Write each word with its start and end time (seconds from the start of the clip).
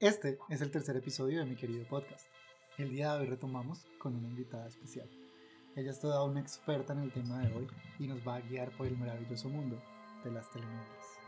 Este 0.00 0.38
es 0.50 0.60
el 0.60 0.70
tercer 0.70 0.94
episodio 0.98 1.38
de 1.38 1.46
mi 1.46 1.56
querido 1.56 1.86
podcast. 1.88 2.26
El 2.76 2.90
día 2.90 3.14
de 3.14 3.20
hoy 3.20 3.26
retomamos 3.28 3.86
con 3.98 4.14
una 4.14 4.28
invitada 4.28 4.68
especial. 4.68 5.08
Ella 5.74 5.90
es 5.90 5.98
toda 5.98 6.22
una 6.22 6.38
experta 6.38 6.92
en 6.92 6.98
el 6.98 7.10
tema 7.10 7.38
de 7.38 7.54
hoy 7.54 7.66
y 7.98 8.06
nos 8.06 8.18
va 8.18 8.34
a 8.34 8.40
guiar 8.40 8.76
por 8.76 8.86
el 8.86 8.98
maravilloso 8.98 9.48
mundo 9.48 9.82
de 10.22 10.32
las 10.32 10.50
telenovelas. 10.50 11.18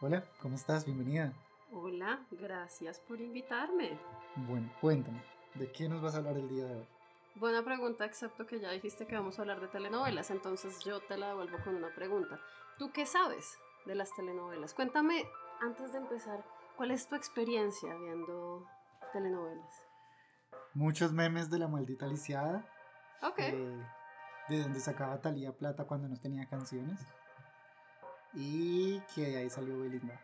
Hola, 0.00 0.24
¿cómo 0.40 0.54
estás? 0.54 0.84
Bienvenida. 0.84 1.32
Hola, 1.72 2.24
gracias 2.30 3.00
por 3.00 3.20
invitarme. 3.20 3.98
Bueno, 4.36 4.72
cuéntame, 4.80 5.20
¿de 5.56 5.72
qué 5.72 5.88
nos 5.88 6.00
vas 6.00 6.14
a 6.14 6.18
hablar 6.18 6.36
el 6.36 6.48
día 6.48 6.64
de 6.64 6.76
hoy? 6.76 6.86
Buena 7.34 7.64
pregunta, 7.64 8.04
excepto 8.04 8.46
que 8.46 8.60
ya 8.60 8.70
dijiste 8.70 9.08
que 9.08 9.16
vamos 9.16 9.36
a 9.36 9.42
hablar 9.42 9.60
de 9.60 9.66
telenovelas, 9.66 10.30
entonces 10.30 10.78
yo 10.84 11.00
te 11.00 11.18
la 11.18 11.30
devuelvo 11.30 11.58
con 11.64 11.74
una 11.74 11.92
pregunta. 11.92 12.38
¿Tú 12.78 12.92
qué 12.92 13.04
sabes 13.04 13.58
de 13.84 13.96
las 13.96 14.14
telenovelas? 14.14 14.74
Cuéntame, 14.74 15.24
antes 15.60 15.90
de 15.90 15.98
empezar, 15.98 16.44
¿cuál 16.78 16.92
es 16.92 17.06
tu 17.06 17.14
experiencia 17.14 17.94
viendo 17.96 18.66
telenovelas? 19.12 19.82
Muchos 20.72 21.12
memes 21.12 21.50
de 21.50 21.58
la 21.58 21.68
maldita 21.68 22.06
lisiada. 22.06 22.66
Ok. 23.22 23.38
eh, 23.40 23.86
de 24.48 24.62
donde 24.62 24.80
sacaba 24.80 25.20
Talía 25.20 25.52
plata 25.52 25.84
cuando 25.84 26.08
no 26.08 26.16
tenía 26.18 26.46
canciones. 26.48 26.98
Y 28.32 29.00
que 29.14 29.22
de 29.26 29.36
ahí 29.38 29.50
salió 29.50 29.78
Belinda. 29.78 30.18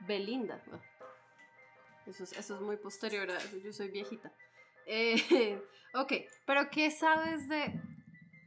Belinda. 0.00 0.62
ah. 0.72 0.78
Eso 2.06 2.22
es, 2.24 2.32
eso 2.32 2.54
es 2.54 2.60
muy 2.60 2.76
posterior, 2.76 3.28
a- 3.30 3.42
yo 3.64 3.72
soy 3.72 3.88
viejita. 3.90 4.32
Eh, 4.86 5.60
ok, 5.94 6.12
pero 6.46 6.70
¿qué 6.70 6.90
sabes 6.90 7.48
de, 7.48 7.80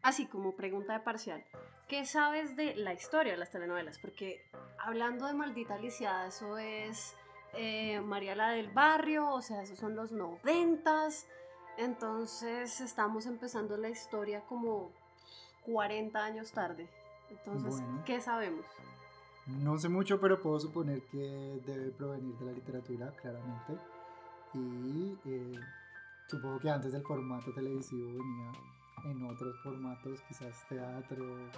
así 0.01 0.27
como 0.27 0.55
pregunta 0.55 0.93
de 0.93 0.99
parcial, 1.01 1.43
¿qué 1.89 2.05
sabes 2.05 2.55
de 2.55 2.75
la 2.75 2.93
historia 2.93 3.33
de 3.33 3.39
las 3.39 3.51
telenovelas? 3.51 3.99
Porque 3.99 4.45
hablando 4.79 5.25
de 5.25 5.33
maldita 5.33 5.77
lisiada, 5.77 6.27
eso 6.27 6.57
es 6.57 7.15
eh, 7.53 7.99
María 7.99 8.35
la 8.35 8.51
del 8.51 8.69
barrio, 8.71 9.29
o 9.29 9.41
sea, 9.41 9.63
esos 9.63 9.79
son 9.79 9.95
los 9.95 10.11
noventas, 10.11 11.27
entonces 11.77 12.79
estamos 12.79 13.25
empezando 13.25 13.75
la 13.75 13.89
historia 13.89 14.41
como 14.41 14.91
40 15.65 16.23
años 16.23 16.51
tarde. 16.51 16.87
Entonces, 17.29 17.81
Bueno. 17.81 18.03
¿qué 18.05 18.21
sabemos? 18.21 18.65
No 19.47 19.77
sé 19.79 19.89
mucho, 19.89 20.19
pero 20.19 20.39
puedo 20.41 20.59
suponer 20.59 21.01
que 21.07 21.59
debe 21.65 21.89
provenir 21.91 22.35
de 22.37 22.45
la 22.45 22.51
literatura, 22.51 23.11
claramente. 23.19 23.73
Y 24.53 25.17
eh, 25.25 25.59
supongo 26.27 26.59
que 26.59 26.69
antes 26.69 26.91
del 26.91 27.03
formato 27.03 27.51
televisivo 27.53 28.09
venía 28.09 28.51
en 29.05 29.23
otros 29.25 29.55
formatos, 29.63 30.21
quizás 30.27 30.67
teatro, 30.67 31.49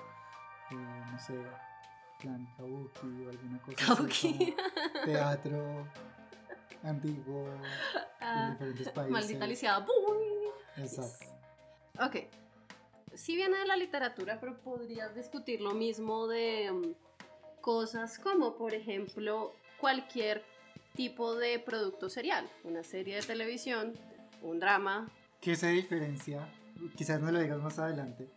eh, 0.71 1.03
no 1.11 1.19
sé, 1.19 1.33
plan 2.19 2.45
kabuki 2.57 3.25
o 3.25 3.29
alguna 3.29 3.61
cosa 3.61 3.77
así 3.83 3.85
Kabuki. 3.95 4.53
como 4.53 5.05
teatro 5.05 5.87
antiguo 6.83 7.45
en 7.47 7.61
Ah, 8.21 8.49
diferentes 8.51 8.89
países. 8.89 9.11
Maldita 9.11 9.47
lisiada. 9.47 9.85
Exacto. 10.77 11.25
Ok. 11.99 12.15
Sí 13.13 13.35
viene 13.35 13.57
de 13.57 13.65
la 13.65 13.75
literatura, 13.75 14.39
pero 14.39 14.57
podrías 14.61 15.13
discutir 15.15 15.59
lo 15.61 15.73
mismo 15.73 16.27
de 16.27 16.71
mm, 16.71 17.61
cosas 17.61 18.17
como, 18.19 18.55
por 18.55 18.73
ejemplo, 18.73 19.53
cualquier 19.79 20.43
tipo 20.95 21.35
de 21.35 21.59
producto 21.59 22.09
serial. 22.09 22.49
Una 22.63 22.83
serie 22.83 23.15
de 23.15 23.21
televisión, 23.21 23.93
un 24.41 24.59
drama. 24.59 25.09
¿Qué 25.41 25.55
se 25.55 25.67
diferencia? 25.69 26.47
Quizás 26.95 27.19
no 27.21 27.31
lo 27.31 27.39
digas 27.39 27.59
más 27.59 27.77
adelante, 27.79 28.29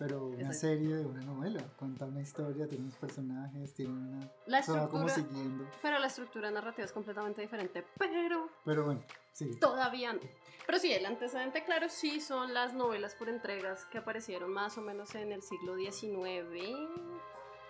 pero 0.00 0.28
una 0.28 0.36
Exacto. 0.36 0.60
serie 0.60 0.96
de 0.96 1.04
una 1.04 1.20
novela. 1.20 1.62
Cuenta 1.76 2.06
una 2.06 2.22
historia, 2.22 2.66
tiene 2.66 2.84
unos 2.84 2.96
personajes, 2.96 3.74
tiene 3.74 3.92
una. 3.92 4.32
La 4.46 4.60
va 4.60 4.88
como 4.88 5.06
estructura, 5.06 5.14
siguiendo. 5.14 5.70
pero 5.82 5.98
la 5.98 6.06
estructura 6.06 6.50
narrativa 6.50 6.86
es 6.86 6.92
completamente 6.92 7.42
diferente. 7.42 7.84
Pero 7.98 8.48
Pero 8.64 8.84
bueno, 8.86 9.02
sí. 9.32 9.50
Todavía 9.60 10.14
no. 10.14 10.20
Pero 10.64 10.78
sí, 10.78 10.90
el 10.90 11.04
antecedente, 11.04 11.64
claro, 11.64 11.90
sí 11.90 12.18
son 12.22 12.54
las 12.54 12.72
novelas 12.72 13.14
por 13.14 13.28
entregas 13.28 13.84
que 13.86 13.98
aparecieron 13.98 14.50
más 14.54 14.78
o 14.78 14.80
menos 14.80 15.14
en 15.16 15.32
el 15.32 15.42
siglo 15.42 15.76
XIX 15.76 16.88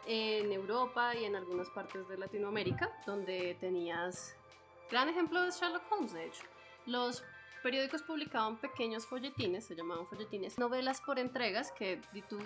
en 0.07 0.53
Europa 0.53 1.17
y 1.17 1.25
en 1.25 1.35
algunas 1.35 1.69
partes 1.71 2.07
de 2.09 2.17
Latinoamérica, 2.17 2.91
donde 3.07 3.57
tenías... 3.61 4.37
Gran 4.89 5.09
ejemplo 5.09 5.43
de 5.43 5.51
Sherlock 5.51 5.83
Holmes, 5.91 6.13
de 6.13 6.27
hecho. 6.27 6.43
Los 6.87 7.25
periódicos 7.63 8.03
publicaban 8.03 8.61
pequeños 8.61 9.07
folletines, 9.07 9.65
se 9.65 9.75
llamaban 9.75 10.07
folletines, 10.07 10.59
novelas 10.59 11.01
por 11.01 11.19
entregas 11.19 11.73
que 11.73 12.01
di 12.13 12.23
tú 12.23 12.39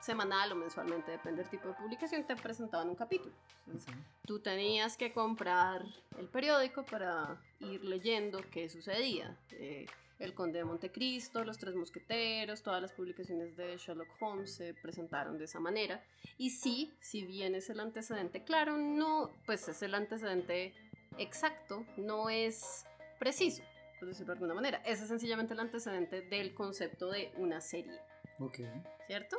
semanal 0.00 0.52
o 0.52 0.54
mensualmente, 0.54 1.10
depende 1.10 1.42
del 1.42 1.50
tipo 1.50 1.68
de 1.68 1.74
publicación, 1.74 2.24
te 2.24 2.36
presentaban 2.36 2.88
un 2.88 2.94
capítulo. 2.94 3.34
Entonces, 3.66 3.94
tú 4.24 4.38
tenías 4.38 4.96
que 4.96 5.12
comprar 5.12 5.84
el 6.18 6.28
periódico 6.28 6.84
para 6.84 7.40
ir 7.60 7.84
leyendo 7.84 8.40
qué 8.50 8.68
sucedía. 8.68 9.36
Eh, 9.52 9.86
el 10.18 10.34
Conde 10.34 10.58
de 10.58 10.64
Montecristo, 10.64 11.44
Los 11.44 11.58
Tres 11.58 11.76
Mosqueteros, 11.76 12.62
todas 12.62 12.82
las 12.82 12.92
publicaciones 12.92 13.56
de 13.56 13.76
Sherlock 13.76 14.08
Holmes 14.20 14.52
se 14.52 14.74
presentaron 14.74 15.38
de 15.38 15.44
esa 15.44 15.60
manera. 15.60 16.02
Y 16.38 16.50
sí, 16.50 16.92
si 17.00 17.24
bien 17.24 17.54
es 17.54 17.70
el 17.70 17.78
antecedente, 17.78 18.42
claro, 18.42 18.76
no, 18.76 19.30
pues 19.46 19.68
es 19.68 19.80
el 19.82 19.94
antecedente 19.94 20.74
exacto, 21.18 21.84
no 21.96 22.30
es 22.30 22.84
preciso, 23.20 23.62
por 23.98 24.08
decirlo 24.08 24.32
de 24.34 24.38
alguna 24.38 24.54
manera. 24.54 24.78
Ese 24.84 25.02
es 25.02 25.08
sencillamente 25.08 25.54
el 25.54 25.60
antecedente 25.60 26.22
del 26.22 26.54
concepto 26.54 27.10
de 27.10 27.32
una 27.36 27.60
serie, 27.60 27.98
Ok. 28.38 28.58
¿cierto? 29.06 29.36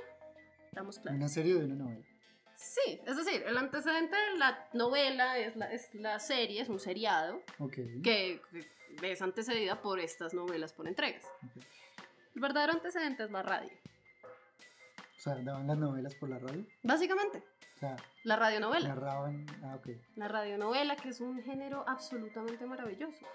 ¿Estamos 0.68 1.00
claros? 1.00 1.18
Una 1.18 1.30
serie 1.30 1.56
de 1.56 1.66
una 1.66 1.76
novela. 1.76 2.06
Sí, 2.56 3.02
es 3.08 3.16
decir, 3.16 3.44
el 3.48 3.58
antecedente 3.58 4.16
de 4.16 4.38
la 4.38 4.68
novela 4.74 5.38
es 5.38 5.56
la, 5.56 5.72
es 5.72 5.94
la 5.96 6.20
serie, 6.20 6.62
es 6.62 6.68
un 6.70 6.80
seriado 6.80 7.42
Ok. 7.58 7.76
que, 8.04 8.42
es 9.02 9.22
antecedida 9.22 9.82
por 9.82 10.00
estas 10.00 10.34
novelas 10.34 10.74
por 10.74 10.88
entregas. 10.88 11.24
El 12.36 12.42
verdadero 12.42 12.74
antecedente 12.74 13.24
es 13.24 13.32
la 13.32 13.42
radio, 13.44 13.70
O 15.18 15.20
sea, 15.22 15.36
daban 15.36 15.68
las 15.68 15.78
novelas 15.78 16.16
por 16.16 16.30
la 16.30 16.38
radio. 16.40 16.66
básicamente, 16.84 17.44
O 17.76 17.80
sea, 17.80 17.96
la 18.26 18.36
radionovela. 18.36 18.90
narraban. 18.90 19.46
Ah, 19.64 19.76
ok. 19.76 19.88
La 20.18 20.28
radionovela, 20.28 20.96
que 20.98 21.10
es 21.10 21.22
un 21.22 21.42
género 21.42 21.86
absolutamente 21.88 22.66
maravilloso. 22.66 23.26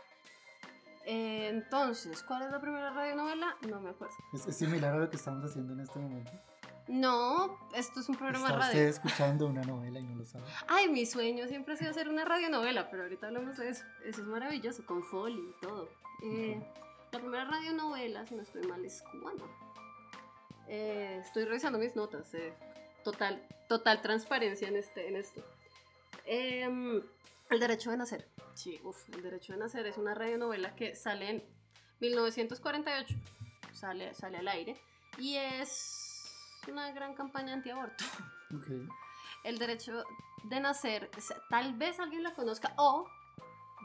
Eh, 1.06 1.48
entonces, 1.48 2.22
¿cuál 2.22 2.42
es 2.42 2.50
la 2.50 2.60
primera 2.60 2.90
radionovela? 2.90 3.56
No 3.68 3.80
me 3.80 3.90
acuerdo. 3.90 4.14
Es, 4.32 4.46
es 4.46 4.56
similar 4.56 4.94
a 4.94 4.98
lo 4.98 5.10
que 5.10 5.16
estamos 5.16 5.44
haciendo 5.44 5.72
en 5.74 5.80
este 5.80 5.98
momento. 5.98 6.32
No, 6.86 7.58
esto 7.74 8.00
es 8.00 8.08
un 8.10 8.16
programa 8.16 8.46
Está 8.46 8.58
radio. 8.58 8.68
usted 8.72 8.88
escuchando 8.88 9.46
una 9.46 9.62
novela 9.62 10.00
y 10.00 10.04
no 10.04 10.16
lo 10.16 10.24
sabe. 10.24 10.44
Ay, 10.68 10.88
mi 10.88 11.06
sueño 11.06 11.46
siempre 11.46 11.74
ha 11.74 11.76
sido 11.76 11.90
hacer 11.90 12.08
una 12.08 12.24
radionovela, 12.24 12.90
pero 12.90 13.04
ahorita 13.04 13.26
hablamos 13.28 13.56
de 13.58 13.70
eso. 13.70 13.84
Eso 14.04 14.20
es 14.22 14.26
maravilloso, 14.26 14.84
con 14.86 15.02
Foley 15.02 15.38
y 15.40 15.60
todo. 15.60 15.88
Eh, 16.22 16.62
la 17.12 17.18
primera 17.18 17.44
radionovela, 17.44 18.26
si 18.26 18.34
no 18.34 18.42
estoy 18.42 18.66
mal, 18.66 18.84
es 18.84 19.02
cubana. 19.02 19.44
Eh, 20.68 21.18
estoy 21.22 21.44
revisando 21.44 21.78
mis 21.78 21.94
notas. 21.96 22.32
eh, 22.34 22.54
Total, 23.02 23.46
total 23.68 24.00
transparencia 24.00 24.66
en, 24.68 24.76
este, 24.76 25.08
en 25.08 25.16
esto. 25.16 25.42
Em, 26.24 27.02
el 27.50 27.60
derecho 27.60 27.90
de 27.90 27.96
nacer. 27.96 28.28
Sí, 28.54 28.80
uff, 28.84 29.08
El 29.10 29.22
derecho 29.22 29.52
de 29.52 29.58
nacer 29.58 29.86
es 29.86 29.96
una 29.98 30.14
radionovela 30.14 30.74
que 30.74 30.94
sale 30.94 31.30
en 31.30 31.44
1948. 32.00 33.14
Sale, 33.72 34.14
sale 34.14 34.38
al 34.38 34.48
aire. 34.48 34.76
Y 35.18 35.36
es 35.36 36.60
una 36.70 36.90
gran 36.92 37.14
campaña 37.14 37.52
antiaborto 37.52 38.04
Ok. 38.54 38.66
el 39.44 39.58
derecho 39.58 40.02
de 40.44 40.60
nacer, 40.60 41.10
tal 41.50 41.74
vez 41.74 42.00
alguien 42.00 42.22
la 42.22 42.34
conozca 42.34 42.72
o 42.78 43.06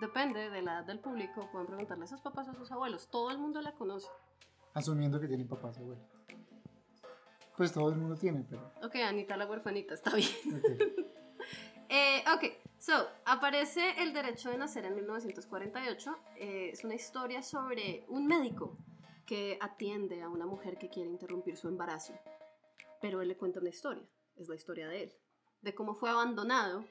depende 0.02 0.50
de 0.50 0.62
la 0.62 0.74
edad 0.76 0.84
del 0.86 1.00
público, 1.00 1.50
pueden 1.52 1.68
preguntarle 1.68 2.06
a 2.06 2.08
sus 2.08 2.22
papás 2.22 2.48
o 2.48 2.52
a 2.52 2.56
sus 2.56 2.72
abuelos, 2.72 3.10
todo 3.10 3.32
el 3.32 3.38
mundo 3.38 3.62
la 3.62 3.74
conoce. 3.74 4.08
Asumiendo 4.74 5.20
que 5.20 5.28
tienen 5.28 5.48
papás 5.48 5.78
y 5.78 5.82
abuelos. 5.82 6.06
Pues 7.58 7.74
todo 7.74 7.90
el 7.90 7.96
mundo 7.98 8.16
tiene, 8.16 8.46
pero. 8.50 8.72
Ok, 8.82 8.96
Anita 8.96 9.36
la 9.36 9.46
huerfanita, 9.46 9.94
está 9.94 10.16
bien. 10.16 10.30
ok. 10.58 11.06
Eh, 11.92 12.24
ok, 12.36 12.44
so, 12.80 13.08
aparece 13.26 14.02
el 14.02 14.14
derecho 14.14 14.50
de 14.50 14.58
nacer 14.58 14.86
en 14.86 14.96
1948, 14.96 16.18
eh, 16.38 16.70
es 16.74 16.84
una 16.84 16.96
historia 16.96 17.44
sobre 17.44 18.06
un 18.08 18.28
médico 18.28 18.78
que 19.26 19.58
atiende 19.62 20.22
a 20.24 20.30
una 20.30 20.46
mujer 20.46 20.78
que 20.78 20.90
quiere 20.90 21.10
interrumpir 21.10 21.56
su 21.58 21.68
embarazo, 21.68 22.14
pero 23.02 23.22
él 23.22 23.28
le 23.28 23.38
cuenta 23.38 23.60
una 23.60 23.70
historia, 23.70 24.04
es 24.38 24.50
la 24.50 24.56
historia 24.56 24.88
de 24.88 25.04
él, 25.04 25.14
de 25.62 25.76
cómo 25.76 25.94
fue 25.94 26.10
abandonado 26.10 26.86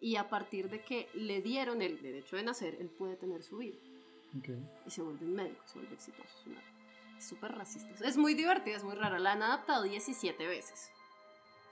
y 0.00 0.16
a 0.16 0.28
partir 0.28 0.68
de 0.68 0.82
que 0.82 1.08
le 1.14 1.40
dieron 1.40 1.82
el 1.82 2.00
derecho 2.02 2.36
de 2.36 2.42
nacer, 2.42 2.76
él 2.80 2.88
puede 2.88 3.16
tener 3.16 3.42
su 3.42 3.58
vida. 3.58 3.78
Ok. 4.36 4.48
y 4.86 4.90
se 4.90 5.02
vuelve 5.02 5.24
un 5.24 5.34
médico, 5.34 5.62
se 5.66 5.78
vuelve 5.78 5.94
exitoso. 5.94 6.50
Es 7.16 7.26
súper 7.26 7.52
racista. 7.52 8.06
Es 8.06 8.16
muy 8.16 8.34
divertida, 8.34 8.76
es 8.76 8.84
muy 8.84 8.94
rara. 8.94 9.18
La 9.18 9.32
han 9.32 9.42
adaptado 9.42 9.84
17 9.84 10.46
veces. 10.46 10.90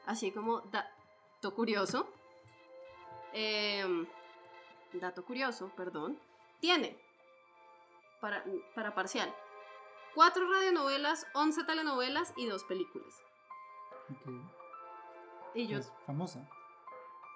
Así 0.07 0.31
como 0.31 0.61
dato 0.61 1.55
curioso. 1.55 2.09
Em, 3.35 4.07
dato 4.95 5.25
curioso, 5.25 5.71
perdón. 5.77 6.19
Tiene, 6.61 6.97
para, 8.21 8.43
para 8.75 8.95
parcial, 8.95 9.35
cuatro 10.15 10.51
radionovelas, 10.51 11.27
11 11.35 11.65
telenovelas 11.65 12.33
y 12.37 12.47
dos 12.47 12.65
películas. 12.65 13.15
ok. 14.11 14.31
Y 15.57 15.67
yo, 15.69 15.79
Es 15.79 15.93
famosa. 16.07 16.49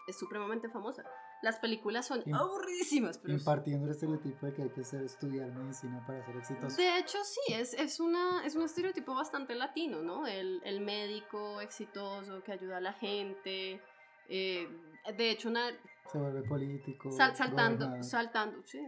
es 0.06 0.18
supremamente 0.18 0.68
famosa. 0.70 1.04
Las 1.40 1.60
películas 1.60 2.04
son 2.06 2.20
Im- 2.24 2.36
aburridísimas, 2.36 3.18
pero 3.18 3.34
Impartiendo 3.34 3.84
el 3.86 3.92
estereotipo 3.92 4.46
de 4.46 4.54
que 4.54 4.62
hay 4.62 4.70
que 4.70 4.82
ser- 4.82 5.04
estudiar 5.04 5.48
medicina 5.52 6.04
para 6.04 6.24
ser 6.26 6.36
exitoso. 6.36 6.76
De 6.76 6.98
hecho, 6.98 7.18
sí, 7.22 7.52
es, 7.52 7.74
es, 7.74 8.00
una, 8.00 8.44
es 8.44 8.56
un 8.56 8.62
estereotipo 8.64 9.14
bastante 9.14 9.54
latino, 9.54 10.02
¿no? 10.02 10.26
El, 10.26 10.60
el 10.64 10.80
médico 10.80 11.60
exitoso 11.60 12.42
que 12.42 12.52
ayuda 12.52 12.78
a 12.78 12.80
la 12.80 12.92
gente. 12.94 13.80
Eh, 14.28 14.68
de 15.16 15.30
hecho, 15.30 15.48
una, 15.48 15.70
Se 16.10 16.18
vuelve 16.18 16.42
político. 16.42 17.10
sal- 17.10 17.36
saltando, 17.36 17.86
gobernador, 17.86 18.04
saltando, 18.04 18.62
sí. 18.66 18.80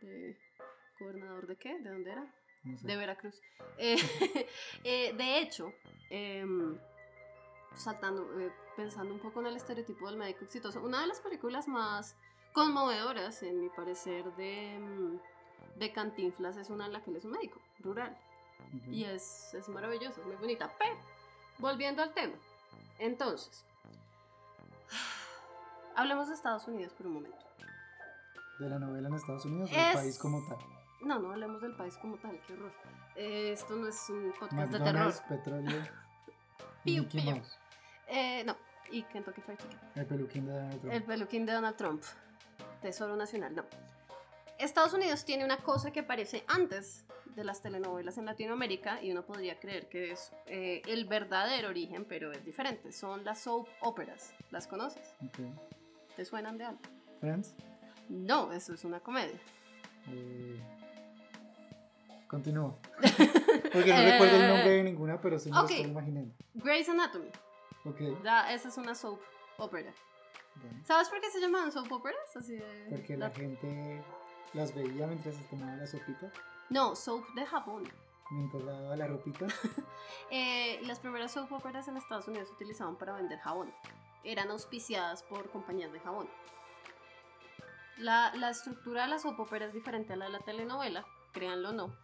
De, 0.00 0.36
¿Gobernador 0.98 1.46
de 1.46 1.56
qué? 1.56 1.78
¿De 1.78 1.90
dónde 1.90 2.12
era? 2.12 2.26
no 2.64 2.78
sé. 2.78 2.86
De 2.86 2.96
Veracruz. 2.96 3.40
Eh, 3.78 3.96
eh, 4.84 5.12
de 5.14 5.38
hecho, 5.38 5.72
em, 6.10 6.78
saltando, 7.74 8.28
pensando 8.76 9.12
un 9.14 9.20
poco 9.20 9.40
en 9.40 9.46
el 9.46 9.56
estereotipo 9.56 10.06
del 10.06 10.16
médico 10.16 10.44
exitoso, 10.44 10.80
una 10.82 11.00
de 11.00 11.08
las 11.08 11.20
películas 11.20 11.66
más 11.68 12.16
conmovedoras, 12.52 13.42
en 13.42 13.60
mi 13.60 13.68
parecer, 13.70 14.24
de, 14.36 14.74
em, 14.74 15.18
de 15.76 15.92
Cantinflas 15.92 16.56
es 16.56 16.70
una 16.70 16.86
en 16.86 16.92
la 16.92 17.02
que 17.02 17.10
él 17.10 17.16
es 17.16 17.24
un 17.24 17.32
médico 17.32 17.60
rural. 17.80 18.16
Ok. 18.76 18.88
Y 18.92 19.04
es, 19.04 19.54
es 19.54 19.68
maravillosa, 19.68 20.20
es 20.20 20.26
muy 20.26 20.36
bonita. 20.36 20.72
Pero, 20.78 20.96
volviendo 21.58 22.02
al 22.02 22.12
tema. 22.14 22.34
Entonces, 22.98 23.64
hablemos 25.96 26.28
de 26.28 26.34
Estados 26.34 26.66
Unidos 26.68 26.92
por 26.94 27.06
un 27.06 27.14
momento. 27.14 27.44
De 28.58 28.68
la 28.68 28.78
novela 28.78 29.08
en 29.08 29.14
Estados 29.14 29.44
Unidos 29.44 29.70
o 29.72 29.74
del 29.74 29.94
país 29.94 30.18
como 30.18 30.46
tal. 30.48 30.58
No, 31.02 31.18
no 31.18 31.32
hablemos 31.32 31.60
del 31.60 31.74
país 31.74 31.96
como 31.98 32.16
tal, 32.18 32.40
qué 32.46 32.52
horror. 32.52 32.72
Eh, 33.16 33.52
esto 33.52 33.74
no 33.74 33.88
es 33.88 34.08
un 34.08 34.32
podcast 34.38 34.72
de 34.72 34.80
terror. 34.80 35.14
Petróleo. 35.28 35.82
Piu, 36.84 37.08
piu. 37.08 37.22
Mouse. 37.22 37.58
Eh, 38.08 38.44
no, 38.44 38.56
y 38.90 39.02
Kentucky 39.04 39.40
Fried 39.40 39.58
Chicken. 39.58 39.78
El 39.94 40.06
peluquín 40.06 40.46
de 40.46 40.52
Donald 40.52 40.80
Trump. 40.80 40.92
El 40.94 41.02
peluquín 41.04 41.46
de 41.46 41.52
Donald 41.52 41.76
Trump. 41.76 42.02
Tesoro 42.80 43.16
Nacional, 43.16 43.54
no. 43.54 43.64
Estados 44.58 44.92
Unidos 44.92 45.24
tiene 45.24 45.44
una 45.44 45.56
cosa 45.58 45.90
que 45.90 46.00
aparece 46.00 46.44
antes 46.46 47.04
de 47.34 47.44
las 47.44 47.62
telenovelas 47.62 48.18
en 48.18 48.26
Latinoamérica 48.26 49.02
y 49.02 49.10
uno 49.12 49.24
podría 49.24 49.58
creer 49.58 49.88
que 49.88 50.12
es 50.12 50.32
eh, 50.46 50.82
el 50.86 51.04
verdadero 51.06 51.68
origen, 51.68 52.04
pero 52.04 52.32
es 52.32 52.44
diferente. 52.44 52.92
Son 52.92 53.24
las 53.24 53.40
soap 53.40 53.68
operas. 53.80 54.34
¿Las 54.50 54.66
conoces? 54.66 55.14
Ok. 55.26 55.38
¿Te 56.16 56.24
suenan 56.24 56.58
de 56.58 56.64
algo? 56.64 56.80
Friends. 57.20 57.54
No, 58.08 58.52
eso 58.52 58.74
es 58.74 58.84
una 58.84 59.00
comedia. 59.00 59.38
Eh, 60.08 60.60
Continúo. 62.26 62.78
Porque 63.72 63.92
no 63.92 64.02
recuerdo 64.02 64.36
el 64.36 64.48
nombre 64.48 64.70
de 64.70 64.82
ninguna, 64.84 65.20
pero 65.20 65.38
sí 65.38 65.50
me 65.50 65.56
ok. 65.58 65.62
lo 65.62 65.68
estoy 65.76 65.90
imaginando. 65.90 66.34
Grey's 66.54 66.88
Anatomy. 66.88 67.28
Ok. 67.84 68.00
Ya, 68.24 68.52
esa 68.52 68.68
es 68.68 68.76
una 68.78 68.94
soap 68.94 69.20
opera. 69.58 69.92
bueno. 70.56 70.78
¿Sabes 70.84 71.08
por 71.08 71.20
qué 71.20 71.30
se 71.30 71.40
llaman 71.40 71.70
soap 71.72 71.90
operas? 71.92 72.36
Así 72.36 72.54
de... 72.54 72.86
Porque 72.90 73.16
la- 73.16 73.28
la 73.28 73.34
gente 73.34 74.02
las 74.54 74.74
veía 74.74 75.06
mientras 75.06 75.34
se 75.34 75.42
tomaba 75.44 75.76
la 75.76 75.86
sopita, 75.86 76.30
No, 76.72 76.96
soap 76.96 77.28
de 77.34 77.44
jabón. 77.44 77.84
mientras 78.30 78.62
lavaba 78.62 78.96
la 78.96 79.06
ropita. 79.06 79.46
Eh, 80.30 80.80
las 80.84 80.98
primeras 80.98 81.32
soap 81.32 81.52
operas 81.52 81.88
en 81.88 81.98
Estados 81.98 82.26
Unidos 82.26 82.48
se 82.48 82.54
utilizaban 82.54 82.96
para 82.96 83.12
vender 83.12 83.38
jabón. 83.38 83.70
Eran 84.24 84.50
auspiciadas 84.50 85.22
por 85.22 85.50
compañías 85.50 85.92
de 85.92 86.00
jabón. 86.00 86.26
La, 87.98 88.32
la 88.34 88.48
estructura 88.48 89.02
de 89.02 89.08
la 89.08 89.18
soap 89.18 89.38
opera 89.40 89.66
es 89.66 89.74
diferente 89.74 90.14
a 90.14 90.16
la 90.16 90.24
de 90.24 90.30
la 90.32 90.38
telenovela, 90.38 91.04
créanlo 91.32 91.68
o 91.68 91.72
no, 91.72 91.94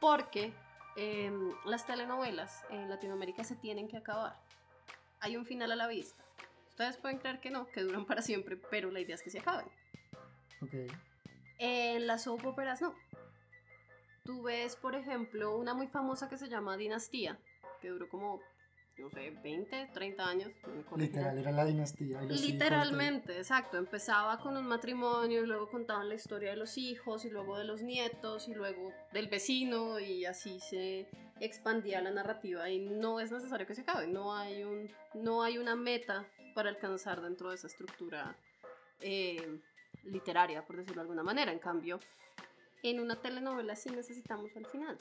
porque 0.00 0.52
em, 0.96 1.52
las 1.64 1.86
telenovelas 1.86 2.64
en 2.70 2.90
Latinoamérica 2.90 3.44
se 3.44 3.54
tienen 3.54 3.86
que 3.86 3.96
acabar. 3.96 4.36
Hay 5.20 5.36
un 5.36 5.46
final 5.46 5.70
a 5.70 5.76
la 5.76 5.86
vista. 5.86 6.24
Ustedes 6.70 6.96
pueden 6.96 7.18
creer 7.18 7.38
que 7.38 7.50
no, 7.50 7.68
que 7.68 7.82
duran 7.82 8.04
para 8.04 8.22
siempre, 8.22 8.56
pero 8.56 8.90
la 8.90 8.98
idea 8.98 9.14
es 9.14 9.22
que 9.22 9.30
se 9.30 9.38
acaben. 9.38 9.66
Ok. 10.62 10.92
En 11.58 12.06
las 12.08 12.24
soap 12.24 12.44
operas 12.46 12.82
no. 12.82 12.94
Tú 14.26 14.42
ves, 14.42 14.76
por 14.76 14.96
ejemplo, 14.96 15.56
una 15.56 15.72
muy 15.72 15.86
famosa 15.86 16.28
que 16.28 16.36
se 16.36 16.48
llama 16.48 16.76
Dinastía, 16.76 17.38
que 17.80 17.88
duró 17.88 18.08
como, 18.08 18.40
no 18.98 19.08
sé, 19.10 19.30
20, 19.30 19.90
30 19.94 20.28
años. 20.28 20.50
Literal, 20.96 21.38
era 21.38 21.52
la 21.52 21.64
dinastía. 21.64 22.22
y 22.24 22.28
los 22.28 22.38
hijos 22.38 22.50
Literalmente, 22.52 23.38
exacto. 23.38 23.76
Empezaba 23.78 24.38
con 24.38 24.56
un 24.56 24.66
matrimonio 24.66 25.44
y 25.44 25.46
luego 25.46 25.70
contaban 25.70 26.08
la 26.08 26.16
historia 26.16 26.50
de 26.50 26.56
los 26.56 26.76
hijos 26.76 27.24
y 27.24 27.30
luego 27.30 27.56
de 27.56 27.64
los 27.64 27.82
nietos 27.82 28.48
y 28.48 28.54
luego 28.54 28.92
del 29.12 29.28
vecino 29.28 30.00
y 30.00 30.24
así 30.24 30.58
se 30.58 31.06
expandía 31.40 32.00
la 32.00 32.10
narrativa 32.10 32.68
y 32.68 32.80
no 32.80 33.20
es 33.20 33.30
necesario 33.30 33.66
que 33.66 33.74
se 33.74 33.82
acabe. 33.82 34.08
No 34.08 34.34
hay, 34.34 34.64
un, 34.64 34.90
no 35.14 35.42
hay 35.42 35.58
una 35.58 35.76
meta 35.76 36.26
para 36.54 36.70
alcanzar 36.70 37.20
dentro 37.20 37.50
de 37.50 37.56
esa 37.56 37.68
estructura 37.68 38.36
eh, 39.00 39.60
literaria, 40.04 40.64
por 40.64 40.76
decirlo 40.76 40.96
de 40.96 41.02
alguna 41.02 41.22
manera. 41.22 41.52
En 41.52 41.58
cambio, 41.58 42.00
en 42.90 43.00
una 43.00 43.16
telenovela 43.20 43.76
sí 43.76 43.90
necesitamos 43.90 44.54
el 44.56 44.66
final. 44.66 44.98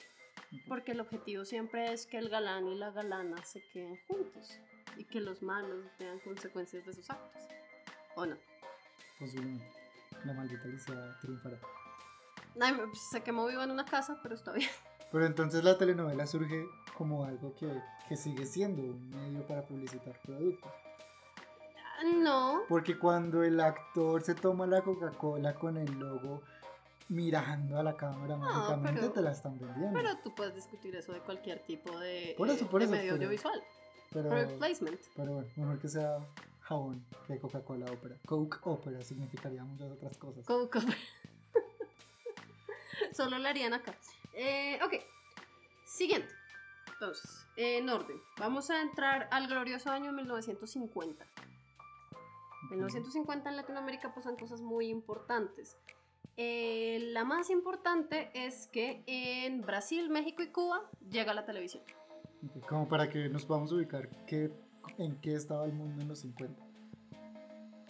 Porque 0.68 0.92
el 0.94 1.00
objetivo 1.02 1.44
siempre 1.46 1.92
es 1.92 2.06
que 2.08 2.18
el 2.18 2.30
galán 2.30 2.68
y 2.68 2.76
la 2.76 2.92
galana 2.92 3.44
se 3.44 3.62
queden 3.74 3.98
juntos 4.08 4.58
y 4.98 5.04
que 5.06 5.20
los 5.20 5.42
malos 5.42 5.86
vean 6.00 6.20
consecuencias 6.20 6.86
de 6.86 6.94
sus 6.94 7.10
actos. 7.10 7.42
¿O 8.16 8.26
no? 8.26 8.38
Posiblemente. 9.20 9.66
La 10.24 10.34
maldita 10.34 10.68
lisiada 10.68 11.18
triunfará. 11.20 11.58
Ay, 12.62 12.74
me- 12.74 12.96
se 12.96 13.22
quemó 13.22 13.46
viva 13.48 13.64
en 13.64 13.72
una 13.72 13.86
casa, 13.86 14.20
pero 14.24 14.36
está 14.36 14.52
bien. 14.54 14.70
Pero 15.12 15.26
entonces 15.26 15.64
la 15.64 15.78
telenovela 15.78 16.26
surge 16.26 16.66
como 16.98 17.26
algo 17.26 17.56
que, 17.56 17.70
que 18.10 18.16
sigue 18.18 18.46
siendo 18.46 18.81
un 18.81 19.10
medio 19.10 19.46
para 19.48 19.62
publicitar 19.66 20.20
productos. 20.22 20.72
No, 22.18 22.64
Porque 22.68 22.98
cuando 23.00 23.44
el 23.44 23.60
actor 23.62 24.22
se 24.22 24.36
toma 24.36 24.68
la 24.68 24.81
Coca-Cola 24.81 25.56
con 25.56 25.78
el 25.78 25.90
logo 25.98 26.42
mirando 27.10 27.80
a 27.80 27.84
la 27.84 27.96
cámara 27.96 28.36
mágicamente, 28.36 29.02
pero- 29.02 29.13
te 29.13 29.22
la 29.22 29.31
están 29.31 29.60
vendiendo. 29.60 29.94
pero 29.94 30.18
tú 30.19 30.34
puedes 30.34 30.56
discutir 30.56 30.96
eso 30.96 31.13
de 31.13 31.19
cualquier 31.22 31.60
tipo 31.60 31.98
de, 32.00 32.34
Por 32.38 32.50
eso, 32.50 32.66
eh, 32.66 32.68
por 32.69 32.80
de 32.80 32.86
eso, 32.86 32.92
medio 32.92 33.04
pero- 33.13 33.16
audiovisual. 33.16 33.63
pero, 34.12 34.30
Product 34.30 34.57
placement. 34.57 35.00
pero 35.16 35.34
bueno, 35.34 35.48
mejor 35.56 35.80
que 35.80 35.88
sea 35.90 36.18
jabón 36.62 37.06
que 37.28 37.40
Coca-Cola 37.40 37.86
ópera. 37.92 38.16
Coke 38.25 38.57
ópera 38.63 39.02
significaría 39.04 39.63
muchas 39.63 39.92
otras 39.92 40.18
cosas. 40.18 40.46
Coca. 40.46 40.80
Solo 43.13 43.38
lo 43.40 43.48
harían 43.48 43.74
acá. 43.74 43.94
Eh, 44.34 44.80
ok. 44.84 44.94
Siguiente. 45.86 46.30
Entonces, 46.94 47.46
en 47.57 47.90
orden. 47.90 48.18
Vamos 48.38 48.69
a 48.69 48.81
entrar 48.81 49.28
al 49.31 49.48
glorioso 49.48 49.92
año 49.92 50.12
1950. 50.12 51.25
En 52.63 52.69
1950 52.72 53.50
en 53.50 53.57
Latinoamérica 53.57 54.13
pasan 54.13 54.36
cosas 54.38 54.62
muy 54.62 54.88
importantes. 54.88 55.78
Eh, 56.38 57.00
la 57.12 57.24
más 57.24 57.50
importante 57.50 58.30
es 58.33 58.68
que 58.68 59.04
en 59.07 59.62
Brasil, 59.62 60.09
México 60.09 60.44
y 60.44 60.48
Cuba 60.52 60.81
llega 61.09 61.33
la 61.33 61.45
televisión. 61.45 61.83
Como 62.68 62.88
para 62.88 63.09
que 63.09 63.30
nos 63.30 63.45
podamos 63.45 63.71
ubicar 63.71 64.09
qué, 64.28 64.52
en 64.98 65.19
qué 65.21 65.36
estaba 65.36 65.66
el 65.66 65.74
mundo 65.74 66.02
en 66.02 66.07
los 66.09 66.19
50. 66.19 66.62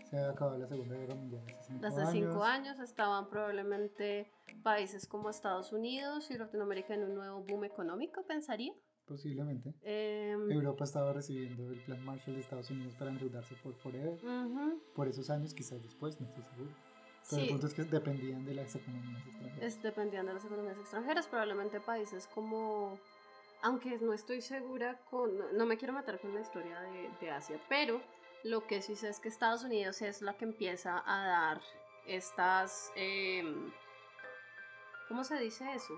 Se 0.10 0.17
había 0.17 0.29
acabado 0.31 0.58
la 0.60 0.67
Segunda 0.67 0.96
Guerra 0.96 1.15
Mundial 1.15 1.43
hace 1.50 1.63
cinco 1.63 1.81
Desde 1.86 2.05
cinco 2.12 2.43
años. 2.43 2.77
años 2.77 2.79
estaban 2.79 3.27
probablemente 3.29 4.31
países 4.62 5.08
como 5.08 5.29
Estados 5.31 5.74
Unidos 5.74 6.29
y 6.29 6.38
Latinoamérica 6.38 6.93
en 6.93 7.03
un 7.05 7.15
nuevo 7.15 7.41
boom 7.43 7.65
económico, 7.65 8.24
pensaría. 8.25 8.74
Posiblemente. 9.05 9.74
Em, 9.81 10.51
Europa 10.51 10.84
estaba 10.84 11.12
recibiendo 11.13 11.72
el 11.72 11.79
plan 11.84 12.03
Marshall 12.05 12.36
de 12.36 12.41
Estados 12.41 12.69
Unidos 12.72 12.93
para 12.96 13.12
endeudarse 13.12 13.55
por 13.63 13.74
forever. 13.75 14.13
ujú, 14.24 14.81
Por 14.96 15.08
esos 15.08 15.29
años, 15.31 15.53
quizás 15.53 15.81
después, 15.84 16.19
no 16.22 16.27
estoy 16.27 16.43
seguro. 16.43 16.72
Pero 17.29 17.41
el 17.41 17.48
Sí, 17.48 17.51
punto 17.53 17.67
es 17.67 17.74
que 17.74 17.84
dependían 17.84 18.46
de 18.46 18.53
las 18.53 18.75
economías 18.75 19.25
extranjeras. 19.25 19.63
es, 19.63 19.82
dependían 19.82 20.25
de 20.27 20.34
las 20.34 20.46
economías 20.46 20.77
extranjeras, 20.77 21.27
probablemente 21.27 21.79
países 21.79 22.27
como, 22.27 23.00
aunque 23.63 23.98
no 24.00 24.13
estoy 24.13 24.41
segura 24.41 25.00
con, 25.10 25.38
no, 25.38 25.51
no 25.53 25.65
me 25.65 25.77
quiero 25.77 25.94
meter 25.94 26.20
con 26.20 26.34
la 26.36 26.41
historia 26.41 26.79
de, 26.82 27.10
de 27.20 27.32
Asia, 27.32 27.60
pero 27.67 28.01
lo 28.44 28.67
que 28.67 28.82
sí 28.82 28.96
sé 28.96 29.10
es 29.10 29.20
que 29.20 29.27
Estados 29.29 29.63
Unidos 29.63 30.01
es 30.03 30.22
la 30.22 30.38
que 30.38 30.46
empieza 30.46 31.01
a 31.05 31.27
dar 31.27 31.62
estas, 32.05 32.91
em, 32.96 33.72
¿cómo 35.08 35.24
se 35.24 35.39
dice 35.39 35.65
eso? 35.74 35.94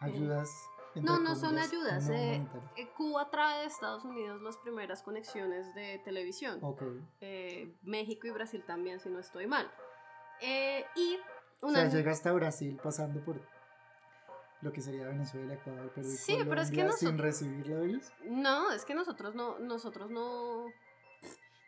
Ayudas. 0.00 0.50
No, 0.94 1.20
no 1.20 1.36
son 1.36 1.56
ayudas. 1.58 2.08
no 2.08 2.14
eh, 2.14 2.44
eh, 2.76 2.88
Cuba 2.96 3.30
trae 3.30 3.60
de 3.60 3.66
Estados 3.66 4.04
Unidos 4.04 4.42
las 4.42 4.56
primeras 4.56 5.02
conexiones 5.02 5.72
de 5.74 6.00
televisión. 6.04 6.58
Ok. 6.62 6.82
Eh, 7.20 7.72
México 7.82 8.26
y 8.26 8.30
Brasil 8.30 8.64
también, 8.66 8.98
si 8.98 9.08
no 9.08 9.20
estoy 9.20 9.46
mal. 9.46 9.70
Eh, 10.42 10.84
y 10.96 11.18
O 11.60 11.68
una... 11.68 11.80
sea, 11.90 11.98
llega 11.98 12.12
hasta 12.12 12.32
Brasil 12.32 12.78
pasando 12.82 13.22
por 13.24 13.40
lo 14.62 14.72
que 14.72 14.80
sería 14.82 15.06
Venezuela, 15.06 15.54
Ecuador, 15.54 15.90
Perú 15.92 16.08
y 16.08 16.16
Sí, 16.16 16.36
pero 16.48 16.60
es 16.60 16.70
que 16.70 16.76
Colombia 16.82 16.96
sin 16.98 17.18
recibir 17.18 17.66
la 17.68 17.80
ellos. 17.82 18.12
No, 18.24 18.70
es 18.72 18.84
que 18.84 18.94
nosotros 18.94 19.34
no, 19.34 19.58
nosotros 19.58 20.10
no, 20.10 20.66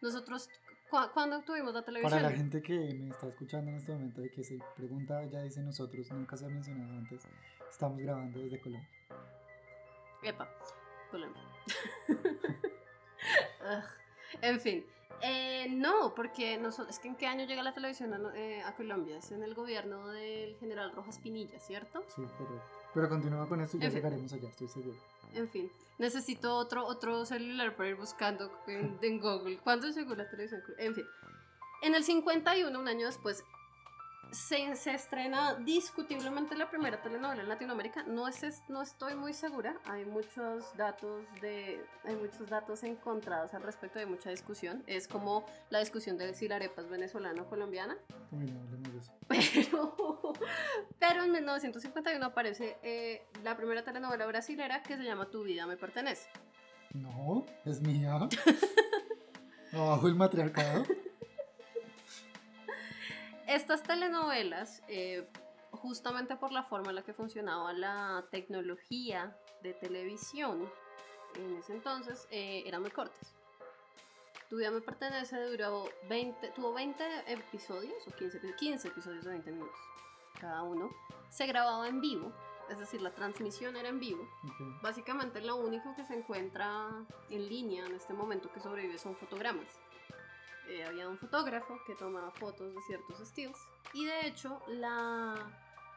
nosotros, 0.03 0.49
cu- 0.91 1.11
¿cuándo 1.15 1.41
tuvimos 1.43 1.73
la 1.75 1.83
televisión? 1.85 2.11
Para 2.21 2.31
la 2.31 2.37
gente 2.37 2.61
que 2.63 2.75
me 2.95 3.11
está 3.11 3.29
escuchando 3.29 3.71
en 3.71 3.77
este 3.79 3.93
momento 3.93 4.23
y 4.25 4.31
que 4.31 4.45
se 4.45 4.59
pregunta, 4.77 5.25
ya 5.25 5.43
dice 5.43 5.63
nosotros, 5.63 6.11
nunca 6.13 6.37
se 6.37 6.45
ha 6.45 6.49
mencionado 6.49 6.93
antes, 6.99 7.23
estamos 7.71 7.99
grabando 7.99 8.41
desde 8.41 8.61
Colombia. 8.61 8.89
Epa, 10.23 10.49
Colombia. 11.11 11.43
En 14.41 14.61
fin, 14.61 14.85
Eh, 15.21 15.69
no, 15.71 16.15
porque 16.15 16.57
no 16.59 16.73
son- 16.73 16.89
es 16.89 16.99
que 16.99 17.09
en 17.09 17.17
qué 17.17 17.27
año 17.27 17.45
llega 17.47 17.63
la 17.63 17.75
televisión 17.75 18.13
a, 18.15 18.37
eh, 18.37 18.63
a 18.63 18.75
Colombia, 18.75 19.19
es 19.19 19.31
en 19.33 19.43
el 19.43 19.55
gobierno 19.55 20.09
del 20.09 20.57
general 20.57 20.93
Rojas 20.93 21.19
Pinilla, 21.19 21.59
¿cierto? 21.61 22.03
Sí, 22.09 22.23
correcto. 22.39 22.63
Pero 22.95 23.09
continúa 23.09 23.49
con 23.49 23.61
esto 23.61 23.77
y 23.77 23.81
ya 23.81 23.87
En 23.87 23.93
fin. 23.93 24.03
llegaremos 24.03 24.33
allá, 24.33 24.49
estoy 24.49 24.69
seguro. 24.69 24.97
En 25.35 25.49
fin, 25.49 25.71
necesito 25.99 26.55
otro, 26.57 26.85
otro 26.87 27.25
celular 27.25 27.75
para 27.77 27.89
ir 27.91 27.97
buscando 27.97 28.51
en, 28.67 28.99
en 29.01 29.21
Google. 29.21 29.59
¿Cuándo 29.59 29.89
llegó 29.89 30.15
la 30.15 30.29
televisión? 30.29 30.63
En 30.79 30.95
fin, 30.95 31.07
en 31.83 31.95
el 31.95 32.05
51, 32.05 32.79
un 32.79 32.89
año 32.89 33.07
después, 33.07 33.43
se, 34.33 34.75
se 34.77 34.95
estrena 34.95 35.55
discutiblemente 35.55 36.57
la 36.57 36.69
primera 36.69 37.01
telenovela 37.01 37.43
en 37.43 37.49
Latinoamérica. 37.49 38.03
No, 38.05 38.27
es, 38.27 38.63
no 38.69 38.83
estoy 38.83 39.15
muy 39.15 39.35
segura. 39.35 39.77
Hay 39.85 40.05
muchos 40.05 40.75
datos 40.77 41.25
de, 41.41 41.85
hay 42.05 42.17
muchos 42.17 42.49
datos 42.49 42.83
encontrados 42.83 43.53
al 43.55 43.63
respecto. 43.63 43.99
Hay 43.99 44.07
mucha 44.07 44.31
discusión. 44.31 44.83
Es 44.87 45.07
como 45.07 45.45
la 45.71 45.79
discusión 45.81 46.17
de 46.17 46.35
si 46.35 46.49
la 46.49 46.57
arepa 46.57 46.81
es 46.81 46.89
venezolana 46.89 47.43
o 47.43 47.47
colombiana. 47.47 47.97
Uy, 48.31 48.47
no 48.47 48.61
hablemos 48.61 48.93
de 48.93 48.99
eso. 48.99 49.13
Pero, 49.29 50.33
pero 50.99 51.25
en 51.25 51.33
1951 51.33 52.25
aparece 52.25 52.79
eh, 52.83 53.27
la 53.45 53.57
primera 53.57 53.83
telenovela 53.83 54.27
brasilera 54.27 54.83
que 54.83 54.97
se 54.97 55.05
llama 55.05 55.31
Tu 55.31 55.43
vida 55.43 55.67
me 55.67 55.77
pertenece. 55.77 56.29
No, 56.95 57.45
es 57.65 57.81
mía. 57.81 58.29
Abajo 59.73 60.09
el 60.09 60.15
matriarcado. 60.15 60.85
Estas 63.53 63.83
telenovelas, 63.83 64.83
eh, 64.89 65.29
justamente 65.73 66.37
por 66.37 66.53
la 66.53 66.63
forma 66.65 66.89
en 66.91 66.97
la 66.97 67.03
que 67.03 67.13
funcionaba 67.13 67.73
la 67.75 68.25
tecnología 68.31 69.37
de 69.63 69.75
televisión 69.75 70.71
en 71.35 71.59
ese 71.59 71.73
entonces, 71.75 72.27
eh, 72.31 72.63
eran 72.67 72.81
muy 72.81 72.91
cortas. 72.91 73.35
Tu 74.49 74.57
vida 74.57 74.71
me 74.71 74.81
pertenece 74.81 75.39
duró 75.45 75.85
20, 76.09 76.49
tuvo 76.49 76.73
20 76.73 77.05
episodios 77.27 77.95
o 78.07 78.11
15, 78.17 78.41
epi- 78.41 78.57
15 78.57 78.89
episodios 78.89 79.25
de 79.25 79.31
20 79.33 79.51
minutos 79.53 79.79
cada 80.41 80.63
uno. 80.63 80.91
Se 81.29 81.47
grababa 81.47 81.87
en 81.89 82.01
vivo, 82.01 82.33
es 82.71 82.79
decir, 82.79 83.01
la 83.03 83.15
transmisión 83.15 83.77
era 83.77 83.89
en 83.91 84.01
vivo. 84.01 84.27
Básicamente 84.83 85.41
lo 85.43 85.57
único 85.57 85.95
que 85.95 86.05
se 86.05 86.15
encuentra 86.15 86.89
en 87.31 87.49
línea 87.49 87.85
en 87.87 87.95
este 87.95 88.13
momento 88.15 88.51
que 88.53 88.61
sobrevive 88.61 88.99
son 88.99 89.15
fotogramas. 89.17 89.79
Eh, 90.69 90.85
había 90.85 91.09
un 91.09 91.19
fotógrafo 91.19 91.79
que 91.87 91.95
tomaba 91.95 92.31
fotos 92.31 92.75
de 92.75 92.81
ciertos 92.83 93.21
estilos 93.21 93.59
y 93.93 94.07
de 94.07 94.27
hecho 94.27 94.63
la, 94.69 95.35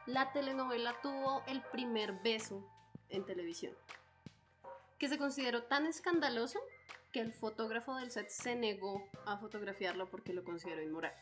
la 0.06 0.32
telenovela 0.32 1.00
tuvo 1.02 1.42
el 1.46 1.62
primer 1.70 2.20
beso 2.22 2.68
en 3.08 3.24
televisión 3.24 3.74
que 4.98 5.08
se 5.08 5.18
consideró 5.18 5.64
tan 5.64 5.86
escandaloso 5.86 6.58
que 7.12 7.20
el 7.20 7.32
fotógrafo 7.32 7.94
del 7.96 8.10
set 8.10 8.28
se 8.28 8.54
negó 8.54 9.08
a 9.26 9.38
fotografiarlo 9.38 10.10
porque 10.10 10.32
lo 10.32 10.44
consideró 10.44 10.82
inmoral. 10.82 11.14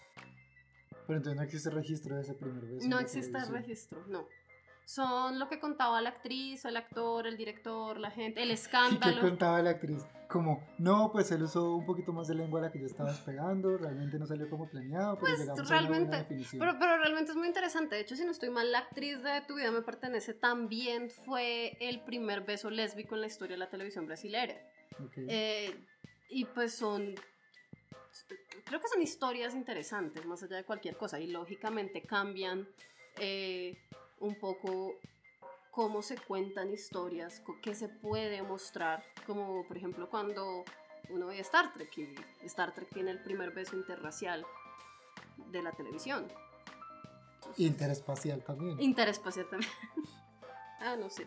Pero 1.06 1.18
entonces 1.18 1.36
no 1.36 1.42
existe 1.42 1.70
registro 1.70 2.16
de 2.16 2.22
ese 2.22 2.34
primer 2.34 2.64
beso. 2.64 2.88
No 2.88 2.98
existe 2.98 3.32
televisión. 3.32 3.54
registro, 3.54 4.06
no. 4.06 4.26
Son 4.84 5.38
lo 5.38 5.48
que 5.48 5.58
contaba 5.60 6.00
la 6.02 6.10
actriz, 6.10 6.64
el 6.66 6.76
actor, 6.76 7.26
el 7.26 7.36
director, 7.36 7.98
la 7.98 8.10
gente, 8.10 8.42
el 8.42 8.48
¿Y 8.48 8.50
qué 8.50 8.54
escándalo. 8.54 9.20
contaba 9.20 9.62
la 9.62 9.70
actriz? 9.70 10.04
Como, 10.28 10.66
no, 10.78 11.10
pues 11.12 11.30
él 11.30 11.42
usó 11.42 11.74
un 11.76 11.86
poquito 11.86 12.12
más 12.12 12.26
de 12.28 12.34
lengua 12.34 12.58
a 12.60 12.64
la 12.64 12.72
que 12.72 12.80
yo 12.80 12.86
estaba 12.86 13.10
esperando, 13.10 13.78
realmente 13.78 14.18
no 14.18 14.26
salió 14.26 14.48
como 14.50 14.68
planeado, 14.68 15.18
pero 15.18 15.36
Pues, 15.36 15.48
a 15.48 15.62
realmente, 15.64 16.16
definición. 16.16 16.58
Pero, 16.60 16.78
pero 16.78 16.98
realmente 16.98 17.30
es 17.30 17.36
muy 17.36 17.46
interesante. 17.46 17.94
De 17.94 18.02
hecho, 18.02 18.16
si 18.16 18.24
no 18.24 18.32
estoy 18.32 18.50
mal, 18.50 18.70
la 18.72 18.80
actriz 18.80 19.22
de 19.22 19.40
Tu 19.46 19.54
vida 19.54 19.70
me 19.70 19.82
pertenece 19.82 20.34
también 20.34 21.08
fue 21.08 21.76
el 21.80 22.00
primer 22.02 22.42
beso 22.42 22.68
lésbico 22.68 23.14
en 23.14 23.20
la 23.22 23.26
historia 23.28 23.54
de 23.54 23.58
la 23.58 23.70
televisión 23.70 24.06
brasileña. 24.06 24.56
Ok. 25.04 25.12
Eh, 25.28 25.86
y 26.30 26.44
pues 26.46 26.74
son. 26.74 27.14
Creo 28.64 28.80
que 28.80 28.88
son 28.88 29.02
historias 29.02 29.54
interesantes, 29.54 30.24
más 30.26 30.42
allá 30.42 30.56
de 30.56 30.64
cualquier 30.64 30.96
cosa. 30.96 31.20
Y 31.20 31.28
lógicamente 31.28 32.02
cambian 32.02 32.66
eh, 33.18 33.78
un 34.24 34.34
poco 34.34 34.94
cómo 35.70 36.02
se 36.02 36.16
cuentan 36.16 36.72
historias, 36.72 37.42
qué 37.62 37.74
se 37.74 37.88
puede 37.88 38.42
mostrar. 38.42 39.04
Como 39.26 39.66
por 39.66 39.76
ejemplo 39.76 40.08
cuando 40.08 40.64
uno 41.10 41.26
ve 41.26 41.40
Star 41.40 41.72
Trek 41.72 41.96
y 41.98 42.14
Star 42.46 42.72
Trek 42.72 42.88
tiene 42.92 43.10
el 43.10 43.22
primer 43.22 43.50
beso 43.50 43.76
interracial 43.76 44.44
de 45.50 45.62
la 45.62 45.72
televisión. 45.72 46.26
Interespacial 47.58 48.42
también. 48.42 48.80
Interespacial 48.80 49.48
también. 49.48 49.70
ah, 50.80 50.96
no 50.96 51.10
sé. 51.10 51.26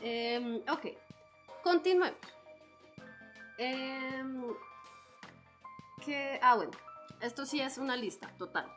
Em, 0.00 0.62
ok, 0.70 0.86
continuemos. 1.62 2.16
Em, 3.58 4.42
que, 6.04 6.38
ah, 6.42 6.56
bueno, 6.56 6.72
esto 7.20 7.44
sí 7.44 7.60
es 7.60 7.76
una 7.76 7.96
lista 7.96 8.28
total. 8.38 8.70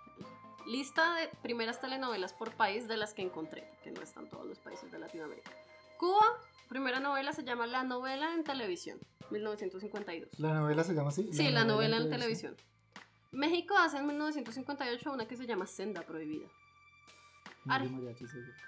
Lista 0.65 1.15
de 1.15 1.27
primeras 1.41 1.79
telenovelas 1.81 2.33
por 2.33 2.53
país 2.55 2.87
de 2.87 2.97
las 2.97 3.13
que 3.13 3.21
encontré, 3.21 3.67
que 3.83 3.91
no 3.91 4.01
están 4.01 4.29
todos 4.29 4.45
los 4.47 4.59
países 4.59 4.91
de 4.91 4.99
Latinoamérica. 4.99 5.51
Cuba, 5.97 6.25
primera 6.69 6.99
novela 6.99 7.33
se 7.33 7.43
llama 7.43 7.67
La 7.67 7.83
novela 7.83 8.33
en 8.33 8.43
televisión, 8.43 8.99
1952. 9.29 10.39
¿La 10.39 10.53
novela 10.53 10.83
se 10.83 10.93
llama 10.93 11.09
así? 11.09 11.31
Sí, 11.33 11.49
la 11.49 11.65
novela 11.65 11.97
en 11.97 12.09
televisión. 12.09 12.55
México 13.31 13.75
hace 13.77 13.97
en 13.97 14.07
1958 14.07 15.11
una 15.11 15.27
que 15.27 15.35
se 15.35 15.45
llama 15.45 15.65
Senda 15.67 16.01
Prohibida. 16.03 16.47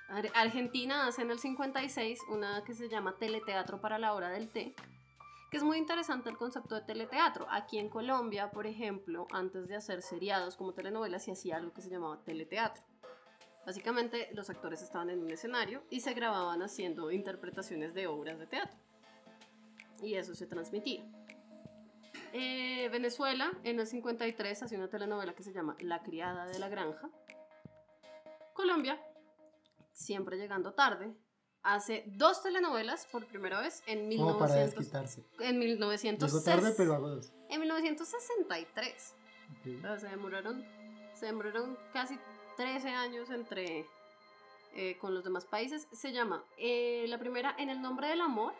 Ar- 0.10 0.32
Argentina 0.34 1.08
hace 1.08 1.22
en 1.22 1.32
el 1.32 1.40
56 1.40 2.20
una 2.30 2.64
que 2.64 2.74
se 2.74 2.88
llama 2.90 3.14
Teleteatro 3.18 3.80
para 3.82 4.00
la 4.00 4.14
hora 4.14 4.30
del 4.30 4.50
té, 4.50 4.74
que 5.50 5.58
es 5.58 5.64
muy 5.64 5.78
interesante 5.78 6.30
el 6.30 6.38
concepto 6.38 6.75
de 6.75 6.82
teleteatro. 6.82 7.48
Aquí 7.50 7.78
en 7.78 7.90
Colombia, 7.90 8.52
por 8.52 8.68
ejemplo, 8.68 9.28
antes 9.32 9.68
de 9.68 9.75
hacer 9.75 10.02
seriados 10.02 10.56
como 10.56 10.74
telenovelas, 10.74 11.24
se 11.24 11.32
hacía 11.32 11.58
algo 11.58 11.74
que 11.74 11.82
se 11.82 11.90
llamaba 11.90 12.24
teleteatro. 12.24 12.84
Básicamente 13.66 14.30
los 14.34 14.50
actores 14.50 14.82
estaban 14.82 15.10
en 15.10 15.24
un 15.24 15.32
escenario 15.32 15.84
y 15.90 16.02
se 16.02 16.14
grababan 16.14 16.62
haciendo 16.62 17.12
interpretaciones 17.12 17.94
de 17.94 18.08
obras 18.08 18.38
de 18.38 18.48
teatro. 18.48 18.78
Y 20.02 20.16
eso 20.16 20.36
se 20.36 20.46
transmitía. 20.46 21.04
Eh, 22.34 22.90
Venezuela 22.90 23.52
en 23.64 23.80
el 23.80 23.88
53 23.88 24.64
hace 24.64 24.75
una 24.75 24.90
telenovela 24.90 25.34
que 25.34 25.42
se 25.42 25.54
llama 25.54 25.78
La 25.80 26.02
criada 26.02 26.46
de 26.46 26.60
la 26.60 26.70
granja. 26.70 27.10
Colombia, 28.54 29.02
siempre 29.94 30.38
llegando 30.38 30.74
tarde, 30.74 31.16
hace 31.66 32.04
dos 32.08 32.42
telenovelas 32.44 33.06
por 33.08 33.26
primera 33.26 33.60
vez 33.60 33.84
en 33.88 34.16
Como 34.18 34.38
para 34.38 34.54
1900, 34.54 34.76
desquitarse. 34.76 35.26
en 35.40 35.60
1900 35.60 36.32
Llego 36.32 36.44
tarde, 36.44 36.74
pero 36.78 36.94
hago 36.96 37.10
dos. 37.10 37.32
en 37.50 37.60
1963. 37.60 39.14
Ok. 39.52 39.78
O 39.78 39.82
sea, 39.82 40.00
se 40.00 40.08
demoraron, 40.08 40.64
se 41.14 41.26
demoraron 41.26 41.78
casi 41.92 42.18
13 42.58 42.90
años 42.90 43.30
entre 43.30 43.86
eh, 44.76 44.98
con 45.00 45.14
los 45.14 45.24
demás 45.24 45.46
países. 45.46 45.88
Se 45.92 46.12
llama 46.12 46.44
eh, 46.58 47.06
la 47.08 47.18
primera 47.18 47.56
En 47.58 47.70
el 47.70 47.82
nombre 47.82 48.08
del 48.08 48.22
amor 48.22 48.54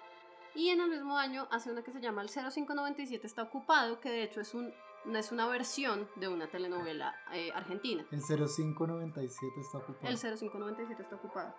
y 0.54 0.70
en 0.70 0.80
el 0.82 0.90
mismo 0.90 1.18
año 1.18 1.48
hace 1.52 1.72
una 1.72 1.84
que 1.84 1.92
se 1.92 2.00
llama 2.00 2.22
El 2.22 2.30
0597 2.30 3.28
está 3.28 3.44
ocupado, 3.44 4.00
que 4.00 4.10
de 4.10 4.24
hecho 4.24 4.42
es 4.42 4.54
un 4.54 4.74
es 5.14 5.32
una 5.32 5.46
versión 5.48 6.10
de 6.16 6.28
una 6.28 6.48
telenovela 6.48 7.16
eh, 7.32 7.52
argentina. 7.54 8.04
El 8.12 8.24
0597 8.24 9.62
está 9.62 9.78
ocupado. 9.78 10.08
El 10.08 10.18
0597 10.18 11.04
está 11.04 11.16
ocupado. 11.16 11.54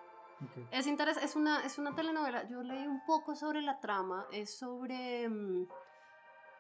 Es 0.71 0.87
interes- 0.87 1.23
es 1.23 1.35
una, 1.37 1.65
es 1.65 1.79
una 1.79 1.95
telenovela. 1.95 2.47
Yo 2.49 2.63
leí 2.63 2.87
un 2.87 3.05
poco 3.07 3.35
sobre 3.35 3.63
la 3.63 3.81
trama. 3.81 4.27
Es 4.33 4.59
sobre 4.59 5.29
mm, 5.29 5.67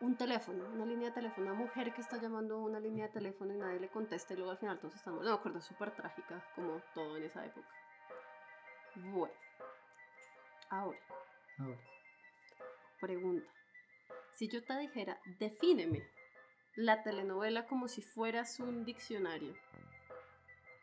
un 0.01 0.17
teléfono, 0.17 0.65
una 0.73 0.87
línea 0.87 1.09
de 1.09 1.15
teléfono. 1.15 1.51
Una 1.53 1.55
mujer 1.59 1.93
que 1.93 2.01
está 2.01 2.17
llamando 2.19 2.55
a 2.57 2.59
una 2.63 2.81
línea 2.81 3.07
de 3.09 3.13
teléfono 3.13 3.53
y 3.55 3.59
nadie 3.59 3.81
le 3.81 3.89
contesta. 3.91 4.33
Y 4.35 4.37
luego 4.37 4.53
al 4.53 4.59
final 4.59 4.79
todos 4.79 4.95
están. 4.95 5.15
No 5.17 5.23
me 5.23 5.31
acuerdo, 5.31 5.59
es 5.59 5.65
súper 5.65 5.95
trágica, 5.95 6.43
como 6.55 6.81
todo 6.95 7.17
en 7.17 7.25
esa 7.25 7.45
época. 7.45 7.69
Bueno. 8.97 9.35
Ahora, 10.71 10.99
Ahora, 11.59 11.79
pregunta. 13.01 13.49
Si 14.35 14.49
yo 14.49 14.65
te 14.65 14.77
dijera, 14.79 15.19
defíneme 15.39 16.03
la 16.75 17.03
telenovela 17.03 17.67
como 17.67 17.89
si 17.89 18.03
fueras 18.03 18.59
un 18.61 18.85
diccionario, 18.85 19.55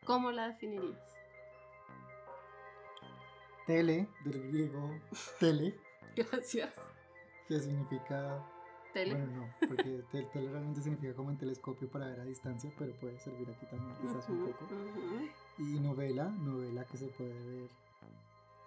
¿cómo 0.06 0.32
la 0.32 0.48
definirías? 0.48 1.12
Tele, 3.65 4.08
del 4.24 4.48
griego 4.50 5.00
tele, 5.39 5.75
Gracias. 6.15 6.74
que 7.48 7.60
significa. 7.60 8.43
Tele. 8.93 9.15
Bueno, 9.15 9.41
no, 9.48 9.67
porque 9.67 10.03
tel- 10.12 10.29
tele 10.32 10.50
realmente 10.51 10.82
significa 10.82 11.15
como 11.15 11.32
en 11.32 11.38
telescopio 11.38 11.89
para 11.89 12.05
ver 12.08 12.20
a 12.20 12.25
distancia, 12.25 12.72
pero 12.77 12.93
puede 13.00 13.20
servir 13.20 13.50
aquí 13.50 13.65
también, 13.65 13.96
quizás 14.00 14.29
un 14.29 14.46
poco. 14.46 14.67
Y 15.58 15.79
novela, 15.79 16.25
novela 16.25 16.86
que 16.86 16.98
se 16.98 17.08
puede 17.08 17.34
ver 17.34 17.70